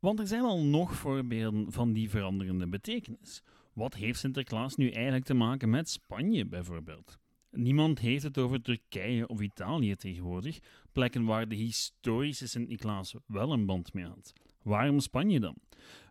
Want 0.06 0.20
er 0.20 0.28
zijn 0.28 0.44
al 0.44 0.64
nog 0.64 0.96
voorbeelden 0.96 1.72
van 1.72 1.94
die 1.94 2.10
veranderende 2.10 2.68
betekenis. 2.68 3.42
Wat 3.74 3.94
heeft 3.94 4.20
Sinterklaas 4.20 4.76
nu 4.76 4.90
eigenlijk 4.90 5.26
te 5.26 5.34
maken 5.34 5.70
met 5.70 5.90
Spanje 5.90 6.46
bijvoorbeeld? 6.46 7.18
Niemand 7.52 8.00
heeft 8.00 8.24
het 8.24 8.38
over 8.38 8.62
Turkije 8.62 9.28
of 9.28 9.42
Italië 9.42 9.96
tegenwoordig, 9.96 10.60
plekken 10.92 11.26
waar 11.26 11.48
de 11.48 11.56
historische 11.56 12.48
Sint-Niklaas 12.48 13.16
wel 13.28 13.52
een 13.52 13.66
band 13.66 13.94
mee 13.94 14.06
had. 14.06 14.34
Waarom 14.62 15.00
Spanje 15.00 15.40
dan? 15.40 15.56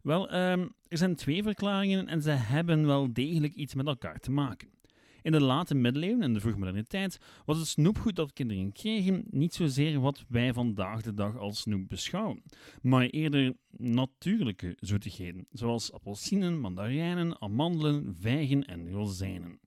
Wel, 0.03 0.31
ehm, 0.31 0.69
er 0.89 0.99
zijn 0.99 1.17
twee 1.17 1.43
verklaringen 1.43 2.09
en 2.09 2.23
ze 2.23 2.31
hebben 2.31 2.87
wel 2.87 3.13
degelijk 3.13 3.55
iets 3.55 3.75
met 3.75 3.87
elkaar 3.87 4.19
te 4.19 4.31
maken. 4.31 4.74
In 5.25 5.33
de 5.33 5.41
late 5.41 5.75
middeleeuwen 5.75 6.23
en 6.23 6.33
de 6.33 6.41
vroegmoderne 6.41 6.85
tijd 6.85 7.19
was 7.45 7.59
het 7.59 7.67
snoepgoed 7.67 8.17
dat 8.17 8.33
kinderen 8.33 8.73
kregen 8.73 9.25
niet 9.31 9.55
zozeer 9.55 10.01
wat 10.01 10.25
wij 10.29 10.53
vandaag 10.53 11.03
de 11.03 11.15
dag 11.15 11.37
als 11.37 11.61
snoep 11.61 11.89
beschouwen, 11.89 12.43
maar 12.83 13.07
eerder 13.07 13.57
natuurlijke 13.77 14.77
zoetigheden, 14.81 15.47
zoals 15.51 15.93
appelsinen, 15.93 16.61
mandarijnen, 16.61 17.41
amandelen, 17.41 18.17
vijgen 18.21 18.65
en 18.65 18.91
rozijnen. 18.91 19.61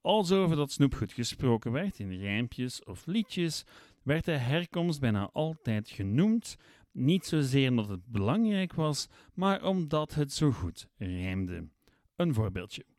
Als 0.00 0.32
over 0.32 0.56
dat 0.56 0.72
snoepgoed 0.72 1.12
gesproken 1.12 1.72
werd 1.72 1.98
in 1.98 2.18
rijmpjes 2.18 2.84
of 2.84 3.06
liedjes, 3.06 3.64
werd 4.02 4.24
de 4.24 4.32
herkomst 4.32 5.00
bijna 5.00 5.30
altijd 5.32 5.88
genoemd, 5.88 6.56
niet 6.92 7.26
zozeer 7.26 7.68
omdat 7.70 7.88
het 7.88 8.06
belangrijk 8.06 8.74
was, 8.74 9.08
maar 9.34 9.64
omdat 9.64 10.14
het 10.14 10.32
zo 10.32 10.50
goed 10.50 10.88
rijmde. 10.96 11.68
Een 12.16 12.34
voorbeeldje. 12.34 12.91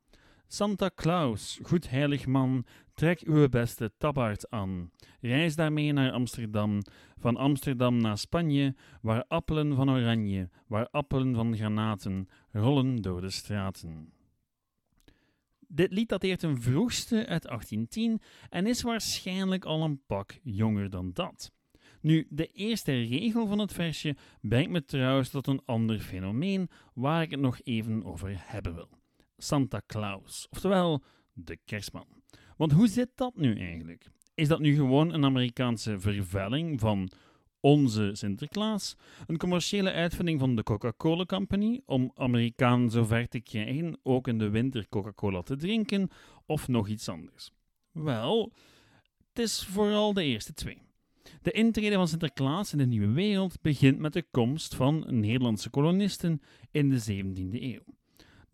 Santa 0.48 0.90
Claus, 0.96 1.60
goed 1.64 1.90
heilig 1.90 2.26
man, 2.26 2.66
trek 2.94 3.20
uw 3.20 3.50
beste 3.50 3.92
tabbaard 3.98 4.50
aan. 4.50 4.92
Reis 5.22 5.56
daarmee 5.56 5.94
naar 5.94 6.12
Amsterdam, 6.12 6.82
van 7.18 7.38
Amsterdam 7.38 7.98
naar 7.98 8.18
Spanje, 8.18 8.76
waar 9.02 9.26
appelen 9.28 9.76
van 9.76 9.90
oranje, 9.90 10.50
waar 10.68 10.88
appelen 10.92 11.36
van 11.36 11.56
granaten 11.56 12.28
rollen 12.52 13.02
door 13.02 13.22
de 13.22 13.30
straten. 13.30 14.14
Dit 15.68 15.92
lied 15.92 16.10
dateert 16.10 16.44
een 16.44 16.62
vroegste 16.62 17.16
uit 17.16 17.44
1810 17.44 18.22
en 18.50 18.68
is 18.68 18.82
waarschijnlijk 18.82 19.66
al 19.66 19.84
een 19.84 20.02
pak 20.06 20.40
jonger 20.44 20.90
dan 20.90 21.12
dat. 21.14 21.52
Nu, 22.02 22.28
de 22.30 22.48
eerste 22.48 22.92
regel 22.92 23.48
van 23.48 23.60
het 23.60 23.74
versje 23.74 24.16
brengt 24.42 24.72
me 24.72 24.86
trouwens 24.86 25.30
tot 25.30 25.48
een 25.48 25.62
ander 25.66 26.00
fenomeen 26.00 26.70
waar 26.94 27.22
ik 27.22 27.32
het 27.32 27.40
nog 27.40 27.60
even 27.62 28.04
over 28.06 28.36
hebben 28.38 28.76
wil. 28.76 28.90
Santa 29.38 29.82
Claus, 29.88 30.48
oftewel 30.50 31.04
de 31.34 31.58
kerstman. 31.66 32.08
Want 32.58 32.72
hoe 32.72 32.88
zit 32.88 33.10
dat 33.16 33.36
nu 33.36 33.60
eigenlijk? 33.60 34.10
Is 34.36 34.48
dat 34.48 34.60
nu 34.60 34.76
gewoon 34.76 35.14
een 35.14 35.26
Amerikaanse 35.26 36.00
vervelling 36.00 36.80
van 36.80 37.12
onze 37.60 38.10
Sinterklaas, 38.14 38.96
een 39.28 39.38
commerciële 39.38 39.92
uitvinding 39.92 40.40
van 40.40 40.56
de 40.56 40.64
Coca-Cola 40.64 41.26
Company 41.26 41.82
om 41.86 42.12
Amerikanen 42.16 42.92
zover 42.92 43.28
te 43.28 43.40
krijgen 43.40 44.00
ook 44.04 44.28
in 44.28 44.38
de 44.38 44.50
winter 44.50 44.90
Coca-Cola 44.90 45.42
te 45.42 45.56
drinken, 45.56 46.10
of 46.46 46.68
nog 46.68 46.88
iets 46.88 47.10
anders? 47.10 47.52
Wel, 47.92 48.54
het 49.30 49.40
is 49.40 49.66
vooral 49.66 50.14
de 50.14 50.24
eerste 50.24 50.54
twee. 50.54 50.82
De 51.42 51.52
intrede 51.52 51.96
van 51.96 52.08
Sinterklaas 52.08 52.72
in 52.72 52.78
de 52.78 52.86
nieuwe 52.86 53.14
wereld 53.14 53.62
begint 53.62 54.00
met 54.00 54.14
de 54.14 54.26
komst 54.32 54.76
van 54.76 55.06
Nederlandse 55.08 55.70
kolonisten 55.70 56.42
in 56.72 56.90
de 56.90 57.24
17e 57.24 57.62
eeuw. 57.62 57.84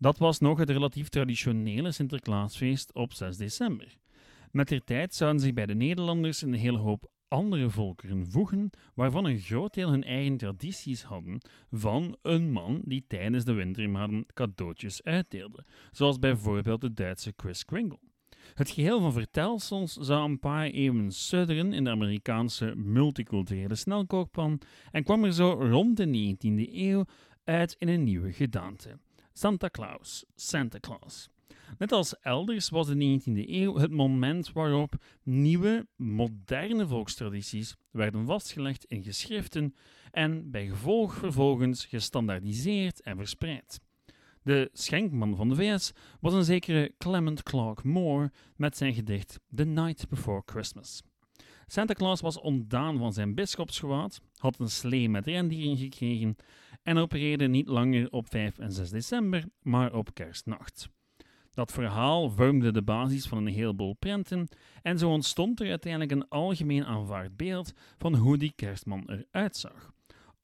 Dat 0.02 0.18
was 0.18 0.38
nog 0.38 0.58
het 0.58 0.70
relatief 0.70 1.08
traditionele 1.08 1.92
Sinterklaasfeest 1.92 2.94
op 2.94 3.12
6 3.12 3.36
december. 3.36 3.96
Met 4.50 4.68
der 4.68 4.84
tijd 4.84 5.14
zouden 5.14 5.40
zich 5.40 5.52
bij 5.52 5.66
de 5.66 5.74
Nederlanders 5.74 6.42
een 6.42 6.52
hele 6.52 6.78
hoop 6.78 7.10
andere 7.28 7.70
volkeren 7.70 8.30
voegen, 8.30 8.70
waarvan 8.94 9.24
een 9.24 9.38
groot 9.38 9.74
deel 9.74 9.90
hun 9.90 10.04
eigen 10.04 10.36
tradities 10.36 11.02
hadden, 11.02 11.40
van 11.70 12.16
een 12.22 12.52
man 12.52 12.80
die 12.84 13.04
tijdens 13.08 13.44
de 13.44 13.52
wintermaanden 13.52 14.26
cadeautjes 14.34 15.02
uitdeelde, 15.02 15.64
zoals 15.90 16.18
bijvoorbeeld 16.18 16.80
de 16.80 16.92
Duitse 16.92 17.32
Chris 17.36 17.64
Kringle. 17.64 17.98
Het 18.54 18.70
geheel 18.70 19.00
van 19.00 19.12
vertelsels 19.12 19.92
zou 19.92 20.24
een 20.24 20.38
paar 20.38 20.66
eeuwen 20.66 21.12
sudderen 21.12 21.72
in 21.72 21.84
de 21.84 21.90
Amerikaanse 21.90 22.74
multiculturele 22.76 23.74
snelkookpan 23.74 24.60
en 24.90 25.04
kwam 25.04 25.24
er 25.24 25.32
zo 25.32 25.50
rond 25.50 25.96
de 25.96 26.36
19e 26.36 26.72
eeuw 26.72 27.04
uit 27.44 27.76
in 27.78 27.88
een 27.88 28.04
nieuwe 28.04 28.32
gedaante. 28.32 28.98
Santa 29.32 29.68
Claus, 29.68 30.24
Santa 30.34 30.78
Claus. 30.78 31.28
Net 31.78 31.92
als 31.92 32.18
elders 32.20 32.68
was 32.68 32.86
de 32.86 33.20
19e 33.20 33.48
eeuw 33.48 33.76
het 33.76 33.90
moment 33.90 34.52
waarop 34.52 34.94
nieuwe, 35.22 35.86
moderne 35.96 36.86
volkstradities 36.86 37.76
werden 37.90 38.26
vastgelegd 38.26 38.84
in 38.84 39.02
geschriften 39.02 39.74
en 40.10 40.50
bij 40.50 40.66
gevolg 40.66 41.14
vervolgens 41.14 41.84
gestandaardiseerd 41.84 43.00
en 43.00 43.16
verspreid. 43.16 43.80
De 44.42 44.70
schenkman 44.72 45.36
van 45.36 45.48
de 45.48 45.54
VS 45.54 45.92
was 46.20 46.32
een 46.32 46.44
zekere 46.44 46.94
Clement 46.98 47.42
Clark 47.42 47.82
Moore 47.82 48.32
met 48.56 48.76
zijn 48.76 48.94
gedicht 48.94 49.40
The 49.54 49.64
Night 49.64 50.08
Before 50.08 50.42
Christmas. 50.46 51.02
Santa 51.72 51.94
Claus 51.94 52.20
was 52.20 52.40
ontdaan 52.40 52.98
van 52.98 53.12
zijn 53.12 53.34
bisschopsgewaad, 53.34 54.20
had 54.36 54.58
een 54.58 54.70
slee 54.70 55.08
met 55.08 55.26
rendieren 55.26 55.76
gekregen 55.76 56.36
en 56.82 56.96
opereerde 56.96 57.46
niet 57.46 57.68
langer 57.68 58.10
op 58.10 58.28
5 58.28 58.58
en 58.58 58.72
6 58.72 58.90
december, 58.90 59.44
maar 59.62 59.94
op 59.94 60.14
kerstnacht. 60.14 60.88
Dat 61.50 61.72
verhaal 61.72 62.30
vormde 62.30 62.72
de 62.72 62.82
basis 62.82 63.26
van 63.26 63.38
een 63.38 63.52
heleboel 63.52 63.94
prenten 63.94 64.48
en 64.82 64.98
zo 64.98 65.10
ontstond 65.10 65.60
er 65.60 65.68
uiteindelijk 65.68 66.12
een 66.12 66.28
algemeen 66.28 66.84
aanvaard 66.84 67.36
beeld 67.36 67.72
van 67.98 68.14
hoe 68.14 68.38
die 68.38 68.52
kerstman 68.56 69.10
eruit 69.10 69.56
zag. 69.56 69.92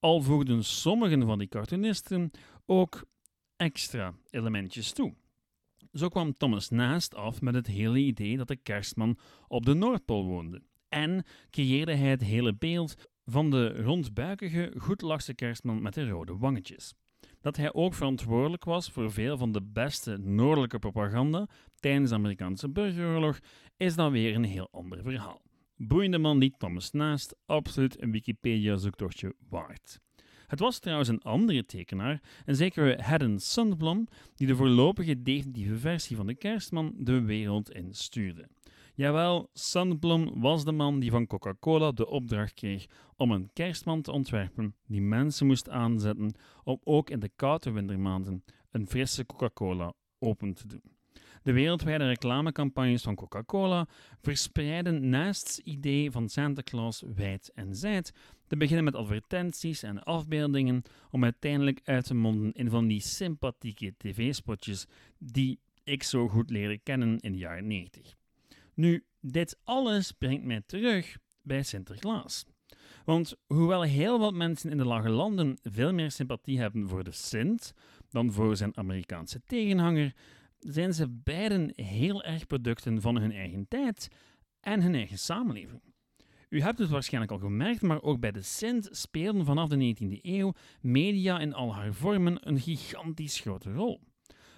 Al 0.00 0.22
voegden 0.22 0.64
sommigen 0.64 1.26
van 1.26 1.38
die 1.38 1.48
cartoonisten 1.48 2.30
ook 2.66 3.04
extra 3.56 4.14
elementjes 4.30 4.92
toe. 4.92 5.14
Zo 5.92 6.08
kwam 6.08 6.36
Thomas 6.36 6.70
Nast 6.70 7.14
af 7.14 7.40
met 7.40 7.54
het 7.54 7.66
hele 7.66 7.98
idee 7.98 8.36
dat 8.36 8.48
de 8.48 8.56
kerstman 8.56 9.18
op 9.48 9.64
de 9.64 9.74
Noordpool 9.74 10.24
woonde. 10.24 10.62
En 10.88 11.24
creëerde 11.50 11.94
hij 11.94 12.10
het 12.10 12.22
hele 12.22 12.54
beeld 12.54 12.94
van 13.24 13.50
de 13.50 13.82
rondbuikige, 13.82 14.72
goedlachse 14.76 15.34
kerstman 15.34 15.82
met 15.82 15.94
de 15.94 16.08
rode 16.08 16.36
wangetjes. 16.36 16.94
Dat 17.40 17.56
hij 17.56 17.72
ook 17.72 17.94
verantwoordelijk 17.94 18.64
was 18.64 18.90
voor 18.90 19.12
veel 19.12 19.36
van 19.36 19.52
de 19.52 19.62
beste 19.62 20.18
noordelijke 20.18 20.78
propaganda 20.78 21.48
tijdens 21.80 22.10
de 22.10 22.16
Amerikaanse 22.16 22.68
burgeroorlog, 22.68 23.38
is 23.76 23.94
dan 23.94 24.12
weer 24.12 24.34
een 24.34 24.44
heel 24.44 24.68
ander 24.70 25.02
verhaal. 25.02 25.42
Boeiende 25.76 26.18
man 26.18 26.38
die 26.38 26.54
Thomas 26.58 26.90
Naast 26.90 27.36
absoluut 27.46 28.02
een 28.02 28.10
Wikipedia-zoektochtje 28.10 29.34
waard. 29.48 30.00
Het 30.46 30.58
was 30.58 30.78
trouwens 30.78 31.08
een 31.08 31.22
andere 31.22 31.66
tekenaar, 31.66 32.22
een 32.44 32.56
zekere 32.56 33.02
Haddon 33.02 33.38
Sundblom, 33.38 34.08
die 34.34 34.46
de 34.46 34.56
voorlopige 34.56 35.22
definitieve 35.22 35.76
versie 35.76 36.16
van 36.16 36.26
de 36.26 36.34
kerstman 36.34 36.94
de 36.96 37.20
wereld 37.20 37.70
instuurde. 37.70 38.48
Jawel, 38.96 39.50
Sundblom 39.52 40.40
was 40.40 40.64
de 40.64 40.72
man 40.72 41.00
die 41.00 41.10
van 41.10 41.26
Coca-Cola 41.26 41.92
de 41.92 42.06
opdracht 42.06 42.54
kreeg 42.54 42.86
om 43.16 43.30
een 43.30 43.50
kerstman 43.52 44.02
te 44.02 44.12
ontwerpen 44.12 44.74
die 44.86 45.00
mensen 45.00 45.46
moest 45.46 45.68
aanzetten 45.68 46.34
om 46.64 46.80
ook 46.84 47.10
in 47.10 47.20
de 47.20 47.30
koude 47.36 47.70
wintermaanden 47.70 48.44
een 48.70 48.86
frisse 48.86 49.26
Coca-Cola 49.26 49.92
open 50.18 50.54
te 50.54 50.66
doen. 50.66 50.82
De 51.42 51.52
wereldwijde 51.52 52.06
reclamecampagnes 52.06 53.02
van 53.02 53.14
Coca-Cola 53.14 53.86
verspreiden 54.20 55.08
naast 55.08 55.56
het 55.56 55.66
idee 55.66 56.10
van 56.10 56.28
Santa 56.28 56.62
Claus 56.62 57.02
wijd 57.14 57.50
en 57.54 57.74
zijd, 57.74 58.12
te 58.46 58.56
beginnen 58.56 58.84
met 58.84 58.94
advertenties 58.94 59.82
en 59.82 60.02
afbeeldingen, 60.02 60.82
om 61.10 61.24
uiteindelijk 61.24 61.80
uit 61.84 62.04
te 62.04 62.14
monden 62.14 62.52
in 62.52 62.70
van 62.70 62.86
die 62.86 63.00
sympathieke 63.00 63.94
tv-spotjes 63.98 64.86
die 65.18 65.58
ik 65.84 66.02
zo 66.02 66.28
goed 66.28 66.50
leerde 66.50 66.78
kennen 66.78 67.18
in 67.18 67.32
de 67.32 67.38
jaren 67.38 67.66
90. 67.66 68.15
Nu, 68.76 69.04
dit 69.20 69.58
alles 69.64 70.12
brengt 70.12 70.44
mij 70.44 70.62
terug 70.66 71.16
bij 71.42 71.62
Sinterklaas. 71.62 72.44
Want 73.04 73.34
hoewel 73.46 73.82
heel 73.82 74.18
wat 74.18 74.34
mensen 74.34 74.70
in 74.70 74.76
de 74.76 74.84
lage 74.84 75.08
landen 75.08 75.58
veel 75.62 75.92
meer 75.92 76.10
sympathie 76.10 76.58
hebben 76.58 76.88
voor 76.88 77.04
de 77.04 77.12
Sint 77.12 77.72
dan 78.08 78.32
voor 78.32 78.56
zijn 78.56 78.76
Amerikaanse 78.76 79.42
tegenhanger, 79.46 80.14
zijn 80.58 80.94
ze 80.94 81.08
beiden 81.08 81.72
heel 81.74 82.24
erg 82.24 82.46
producten 82.46 83.00
van 83.00 83.16
hun 83.16 83.32
eigen 83.32 83.68
tijd 83.68 84.08
en 84.60 84.82
hun 84.82 84.94
eigen 84.94 85.18
samenleving. 85.18 85.80
U 86.48 86.60
hebt 86.60 86.78
het 86.78 86.90
waarschijnlijk 86.90 87.32
al 87.32 87.38
gemerkt, 87.38 87.82
maar 87.82 88.02
ook 88.02 88.20
bij 88.20 88.32
de 88.32 88.42
Sint 88.42 88.88
speelden 88.90 89.44
vanaf 89.44 89.68
de 89.68 89.94
19e 89.96 90.18
eeuw 90.22 90.52
media 90.80 91.38
in 91.38 91.54
al 91.54 91.74
haar 91.74 91.94
vormen 91.94 92.48
een 92.48 92.60
gigantisch 92.60 93.40
grote 93.40 93.72
rol. 93.72 94.00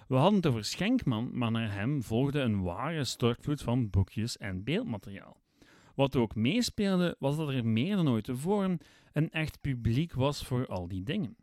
We 0.09 0.15
hadden 0.15 0.35
het 0.35 0.45
over 0.47 0.63
Schenkman, 0.63 1.29
maar 1.33 1.51
naar 1.51 1.73
hem 1.73 2.03
volgde 2.03 2.39
een 2.39 2.61
ware 2.61 3.03
stortvloed 3.03 3.61
van 3.61 3.89
boekjes 3.89 4.37
en 4.37 4.63
beeldmateriaal. 4.63 5.41
Wat 5.95 6.15
ook 6.15 6.35
meespeelde, 6.35 7.15
was 7.19 7.37
dat 7.37 7.49
er 7.49 7.65
meer 7.65 7.95
dan 7.95 8.09
ooit 8.09 8.23
tevoren 8.23 8.77
een 9.13 9.29
echt 9.29 9.61
publiek 9.61 10.13
was 10.13 10.43
voor 10.43 10.67
al 10.67 10.87
die 10.87 11.03
dingen. 11.03 11.35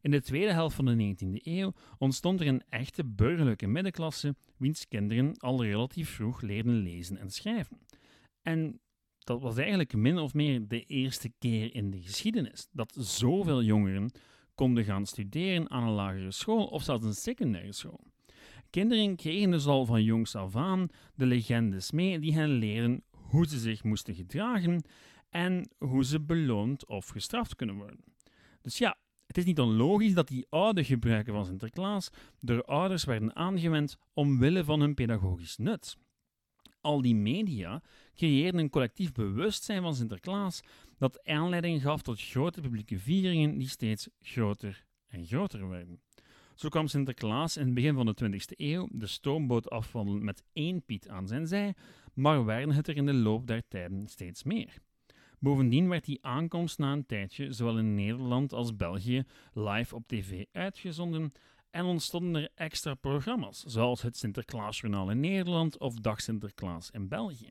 In 0.00 0.10
de 0.10 0.22
tweede 0.22 0.52
helft 0.52 0.76
van 0.76 0.84
de 0.84 1.14
19e 1.16 1.42
eeuw 1.42 1.72
ontstond 1.98 2.40
er 2.40 2.46
een 2.46 2.62
echte 2.68 3.04
burgerlijke 3.04 3.66
middenklasse, 3.66 4.34
wiens 4.56 4.88
kinderen 4.88 5.36
al 5.36 5.64
relatief 5.64 6.10
vroeg 6.10 6.40
leerden 6.40 6.76
lezen 6.76 7.16
en 7.16 7.30
schrijven. 7.30 7.78
En 8.42 8.80
dat 9.18 9.40
was 9.40 9.56
eigenlijk 9.56 9.94
min 9.94 10.18
of 10.18 10.34
meer 10.34 10.68
de 10.68 10.84
eerste 10.84 11.32
keer 11.38 11.74
in 11.74 11.90
de 11.90 12.00
geschiedenis 12.00 12.68
dat 12.72 12.96
zoveel 12.98 13.62
jongeren 13.62 14.10
konden 14.58 14.84
gaan 14.84 15.06
studeren 15.06 15.70
aan 15.70 15.82
een 15.82 15.94
lagere 15.94 16.30
school 16.30 16.66
of 16.66 16.82
zelfs 16.82 17.04
een 17.04 17.14
secundaire 17.14 17.72
school. 17.72 18.00
Kinderen 18.70 19.16
kregen 19.16 19.50
dus 19.50 19.66
al 19.66 19.84
van 19.84 20.02
jongs 20.02 20.34
af 20.34 20.56
aan 20.56 20.88
de 21.14 21.26
legendes 21.26 21.90
mee 21.90 22.18
die 22.18 22.34
hen 22.34 22.50
leren 22.50 23.02
hoe 23.10 23.46
ze 23.46 23.58
zich 23.58 23.84
moesten 23.84 24.14
gedragen 24.14 24.84
en 25.30 25.70
hoe 25.78 26.04
ze 26.04 26.20
beloond 26.20 26.86
of 26.86 27.08
gestraft 27.08 27.54
kunnen 27.54 27.76
worden. 27.76 28.04
Dus 28.60 28.78
ja, 28.78 28.96
het 29.26 29.38
is 29.38 29.44
niet 29.44 29.60
onlogisch 29.60 30.14
dat 30.14 30.28
die 30.28 30.46
oude 30.48 30.84
gebruiken 30.84 31.32
van 31.32 31.44
Sinterklaas 31.44 32.10
door 32.40 32.64
ouders 32.64 33.04
werden 33.04 33.36
aangewend 33.36 33.96
omwille 34.12 34.64
van 34.64 34.80
hun 34.80 34.94
pedagogisch 34.94 35.56
nut. 35.56 35.96
Al 36.80 37.02
die 37.02 37.14
media 37.14 37.82
creëerden 38.14 38.60
een 38.60 38.70
collectief 38.70 39.12
bewustzijn 39.12 39.82
van 39.82 39.94
Sinterklaas 39.94 40.60
dat 40.98 41.24
aanleiding 41.24 41.82
gaf 41.82 42.02
tot 42.02 42.22
grote 42.22 42.60
publieke 42.60 42.98
vieringen 42.98 43.58
die 43.58 43.68
steeds 43.68 44.08
groter 44.20 44.84
en 45.08 45.26
groter 45.26 45.68
werden. 45.68 46.00
Zo 46.54 46.68
kwam 46.68 46.86
Sinterklaas 46.86 47.56
in 47.56 47.64
het 47.64 47.74
begin 47.74 47.94
van 47.94 48.06
de 48.06 48.14
20e 48.24 48.56
eeuw 48.56 48.88
de 48.90 49.06
stoomboot 49.06 49.70
afwandelen 49.70 50.24
met 50.24 50.44
één 50.52 50.82
Piet 50.82 51.08
aan 51.08 51.26
zijn 51.26 51.46
zij, 51.46 51.74
maar 52.14 52.44
werden 52.44 52.74
het 52.74 52.88
er 52.88 52.96
in 52.96 53.06
de 53.06 53.14
loop 53.14 53.46
der 53.46 53.62
tijden 53.68 54.06
steeds 54.06 54.42
meer. 54.42 54.74
Bovendien 55.40 55.88
werd 55.88 56.04
die 56.04 56.24
aankomst 56.24 56.78
na 56.78 56.92
een 56.92 57.06
tijdje 57.06 57.52
zowel 57.52 57.78
in 57.78 57.94
Nederland 57.94 58.52
als 58.52 58.76
België 58.76 59.24
live 59.52 59.94
op 59.94 60.06
tv 60.06 60.44
uitgezonden 60.52 61.32
en 61.70 61.84
ontstonden 61.84 62.42
er 62.42 62.50
extra 62.54 62.94
programma's, 62.94 63.62
zoals 63.62 64.02
het 64.02 64.16
Sinterklaasjournaal 64.16 65.10
in 65.10 65.20
Nederland 65.20 65.78
of 65.78 65.94
Dag 65.94 66.20
Sinterklaas 66.20 66.90
in 66.90 67.08
België. 67.08 67.50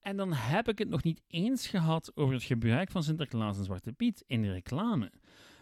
En 0.00 0.16
dan 0.16 0.32
heb 0.32 0.68
ik 0.68 0.78
het 0.78 0.88
nog 0.88 1.02
niet 1.02 1.22
eens 1.26 1.66
gehad 1.66 2.16
over 2.16 2.34
het 2.34 2.42
gebruik 2.42 2.90
van 2.90 3.02
Sinterklaas 3.02 3.58
en 3.58 3.64
Zwarte 3.64 3.92
Piet 3.92 4.24
in 4.26 4.42
de 4.42 4.52
reclame. 4.52 5.12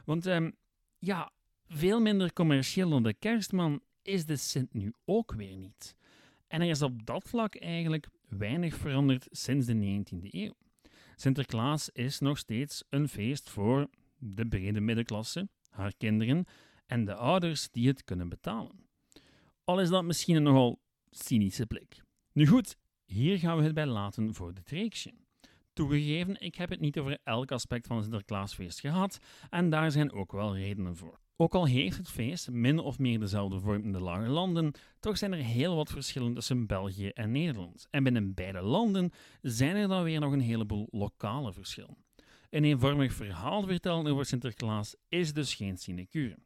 Want 0.05 0.27
um, 0.27 0.57
ja, 0.99 1.31
veel 1.67 2.01
minder 2.01 2.33
commercieel 2.33 2.89
dan 2.89 3.03
de 3.03 3.15
kerstman 3.15 3.81
is 4.03 4.27
de 4.27 4.37
Sint 4.37 4.75
nu 4.75 4.93
ook 5.05 5.33
weer 5.33 5.57
niet. 5.57 5.97
En 6.47 6.61
er 6.61 6.69
is 6.69 6.83
op 6.83 7.07
dat 7.07 7.29
vlak 7.29 7.55
eigenlijk 7.55 8.09
weinig 8.29 8.75
veranderd 8.75 9.27
sinds 9.31 9.67
de 9.67 10.03
19e 10.05 10.31
eeuw. 10.31 10.55
Sinterklaas 11.17 11.91
is 11.91 12.19
nog 12.19 12.39
steeds 12.39 12.85
een 12.89 13.09
feest 13.09 13.51
voor 13.51 13.89
de 14.19 14.47
brede 14.47 14.81
middenklasse, 14.81 15.49
haar 15.69 15.93
kinderen 15.97 16.45
en 16.87 17.05
de 17.05 17.15
ouders 17.15 17.71
die 17.71 17.89
het 17.89 18.05
kunnen 18.05 18.29
betalen. 18.29 18.87
Al 19.65 19.81
is 19.81 19.89
dat 19.89 20.05
misschien 20.05 20.37
een 20.37 20.43
nogal 20.43 20.81
cynische 21.11 21.67
blik. 21.67 22.03
Nu 22.33 22.47
goed, 22.47 22.77
hier 23.09 23.39
gaan 23.39 23.57
we 23.57 23.63
het 23.63 23.75
bij 23.75 23.87
laten 23.87 24.35
voor 24.35 24.55
dit 24.55 24.71
reeksje. 24.71 25.13
Toegegeven, 25.73 26.41
ik 26.41 26.55
heb 26.55 26.71
het 26.71 26.81
niet 26.81 26.99
over 26.99 27.19
elk 27.25 27.53
aspect 27.53 27.87
van 27.87 27.97
het 27.97 28.05
Sinterklaasfeest 28.05 28.81
gehad 28.81 29.19
en 29.51 29.71
daar 29.71 29.91
zijn 29.91 30.13
ook 30.13 30.33
wel 30.33 30.57
redenen 30.57 30.97
voor. 30.97 31.21
Ook 31.37 31.55
al 31.55 31.67
heeft 31.67 31.97
het 31.97 32.11
feest 32.11 32.51
min 32.51 32.79
of 32.79 32.99
meer 32.99 33.21
dezelfde 33.21 33.61
vorm 33.61 33.83
in 33.83 33.93
de 33.93 34.01
lage 34.01 34.29
landen, 34.29 34.73
toch 35.01 35.19
zijn 35.19 35.33
er 35.33 35.39
heel 35.39 35.77
wat 35.77 35.91
verschillen 35.91 36.35
tussen 36.35 36.67
België 36.67 37.09
en 37.09 37.31
Nederland. 37.31 37.87
En 37.91 38.03
binnen 38.03 38.35
beide 38.35 38.63
landen 38.63 39.11
zijn 39.43 39.77
er 39.77 39.89
dan 39.89 40.03
weer 40.03 40.21
nog 40.21 40.33
een 40.33 40.41
heleboel 40.41 40.89
lokale 40.91 41.53
verschillen. 41.53 41.97
Een 42.51 42.65
eenvormig 42.65 43.13
verhaal 43.13 43.63
vertellen 43.63 44.07
over 44.07 44.25
Sinterklaas 44.25 44.97
is 45.09 45.33
dus 45.33 45.55
geen 45.55 45.77
sinecure. 45.77 46.37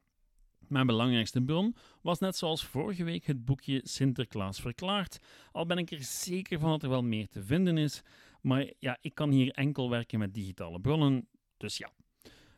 Mijn 0.73 0.87
belangrijkste 0.87 1.43
bron 1.43 1.77
was 2.03 2.19
net 2.19 2.37
zoals 2.37 2.65
vorige 2.65 3.05
week 3.05 3.27
het 3.27 3.45
boekje 3.45 3.81
Sinterklaas 3.85 4.61
verklaard. 4.61 5.19
Al 5.51 5.67
ben 5.67 5.79
ik 5.79 5.91
er 5.91 6.03
zeker 6.03 6.59
van 6.59 6.71
dat 6.71 6.83
er 6.83 6.89
wel 6.89 7.03
meer 7.03 7.29
te 7.29 7.45
vinden 7.45 7.79
is, 7.79 8.03
maar 8.41 8.73
ja, 8.79 8.99
ik 9.01 9.15
kan 9.15 9.31
hier 9.31 9.51
enkel 9.51 9.91
werken 9.91 10.19
met 10.19 10.35
digitale 10.35 10.81
bronnen, 10.81 11.29
dus 11.57 11.77
ja. 11.77 11.91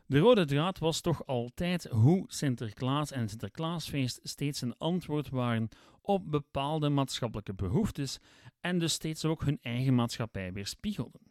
De 0.05 0.19
rode 0.19 0.45
draad 0.45 0.79
was 0.79 1.01
toch 1.01 1.25
altijd 1.25 1.87
hoe 1.91 2.23
Sinterklaas 2.27 3.11
en 3.11 3.29
Sinterklaasfeest 3.29 4.19
steeds 4.23 4.61
een 4.61 4.77
antwoord 4.77 5.29
waren 5.29 5.69
op 6.01 6.31
bepaalde 6.31 6.89
maatschappelijke 6.89 7.53
behoeftes 7.53 8.19
en 8.59 8.79
dus 8.79 8.93
steeds 8.93 9.25
ook 9.25 9.43
hun 9.43 9.59
eigen 9.61 9.95
maatschappij 9.95 10.53
weerspiegelden. 10.53 11.21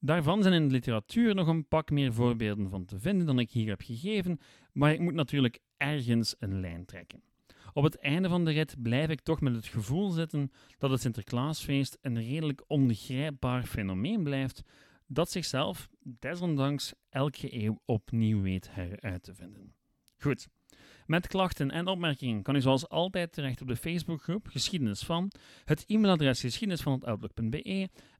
Daarvan 0.00 0.42
zijn 0.42 0.54
in 0.54 0.66
de 0.66 0.72
literatuur 0.72 1.34
nog 1.34 1.46
een 1.46 1.68
pak 1.68 1.90
meer 1.90 2.12
voorbeelden 2.12 2.70
van 2.70 2.84
te 2.84 2.98
vinden 2.98 3.26
dan 3.26 3.38
ik 3.38 3.50
hier 3.50 3.68
heb 3.68 3.80
gegeven, 3.80 4.38
maar 4.72 4.92
ik 4.92 5.00
moet 5.00 5.14
natuurlijk 5.14 5.60
ergens 5.76 6.34
een 6.38 6.60
lijn 6.60 6.84
trekken. 6.84 7.22
Op 7.72 7.84
het 7.84 7.98
einde 7.98 8.28
van 8.28 8.44
de 8.44 8.50
rit 8.50 8.82
blijf 8.82 9.08
ik 9.08 9.20
toch 9.20 9.40
met 9.40 9.54
het 9.54 9.66
gevoel 9.66 10.10
zitten 10.10 10.52
dat 10.78 10.90
het 10.90 11.00
Sinterklaasfeest 11.00 11.98
een 12.00 12.22
redelijk 12.22 12.62
ongrijpbaar 12.66 13.62
fenomeen 13.62 14.22
blijft, 14.22 14.62
dat 15.06 15.30
zichzelf 15.30 15.88
desondanks 16.02 16.92
elke 17.08 17.62
eeuw 17.62 17.80
opnieuw 17.84 18.42
weet 18.42 18.74
heruit 18.74 19.22
te 19.22 19.34
vinden. 19.34 19.74
Goed. 20.18 20.48
Met 21.06 21.26
klachten 21.26 21.70
en 21.70 21.86
opmerkingen 21.86 22.42
kan 22.42 22.56
u 22.56 22.60
zoals 22.60 22.88
altijd 22.88 23.32
terecht 23.32 23.60
op 23.60 23.68
de 23.68 23.76
Facebookgroep 23.76 24.46
Geschiedenis 24.48 25.02
van, 25.02 25.30
het 25.64 25.84
e-mailadres 25.86 26.40
geschiedenis 26.40 26.80
van 26.80 27.02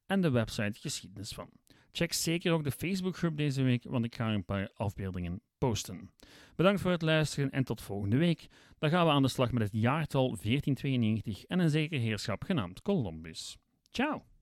en 0.07 0.21
de 0.21 0.31
website 0.31 0.81
Geschiedenis 0.81 1.33
van. 1.33 1.49
Check 1.97 2.13
zeker 2.13 2.53
ook 2.53 2.65
de 2.65 2.71
Facebookgroep 2.71 3.37
deze 3.37 3.63
week, 3.63 3.85
want 3.85 4.05
ik 4.05 4.15
ga 4.15 4.33
een 4.33 4.45
paar 4.45 4.71
afbeeldingen 4.75 5.41
posten. 5.59 6.11
Bedankt 6.57 6.81
voor 6.81 6.91
het 6.91 7.03
luisteren 7.03 7.51
en 7.51 7.65
tot 7.65 7.81
volgende 7.81 8.17
week. 8.17 8.47
Dan 8.79 8.91
gaan 8.91 9.07
we 9.07 9.13
aan 9.13 9.23
de 9.23 9.29
slag 9.29 9.53
met 9.53 9.63
het 9.63 9.73
jaartal 9.73 10.27
1492 10.27 11.45
en 11.45 11.59
een 11.59 11.71
zeker 11.71 11.99
heerschap 11.99 12.43
genaamd 12.43 12.83
Columbus. 12.83 13.57
Ciao! 13.91 14.34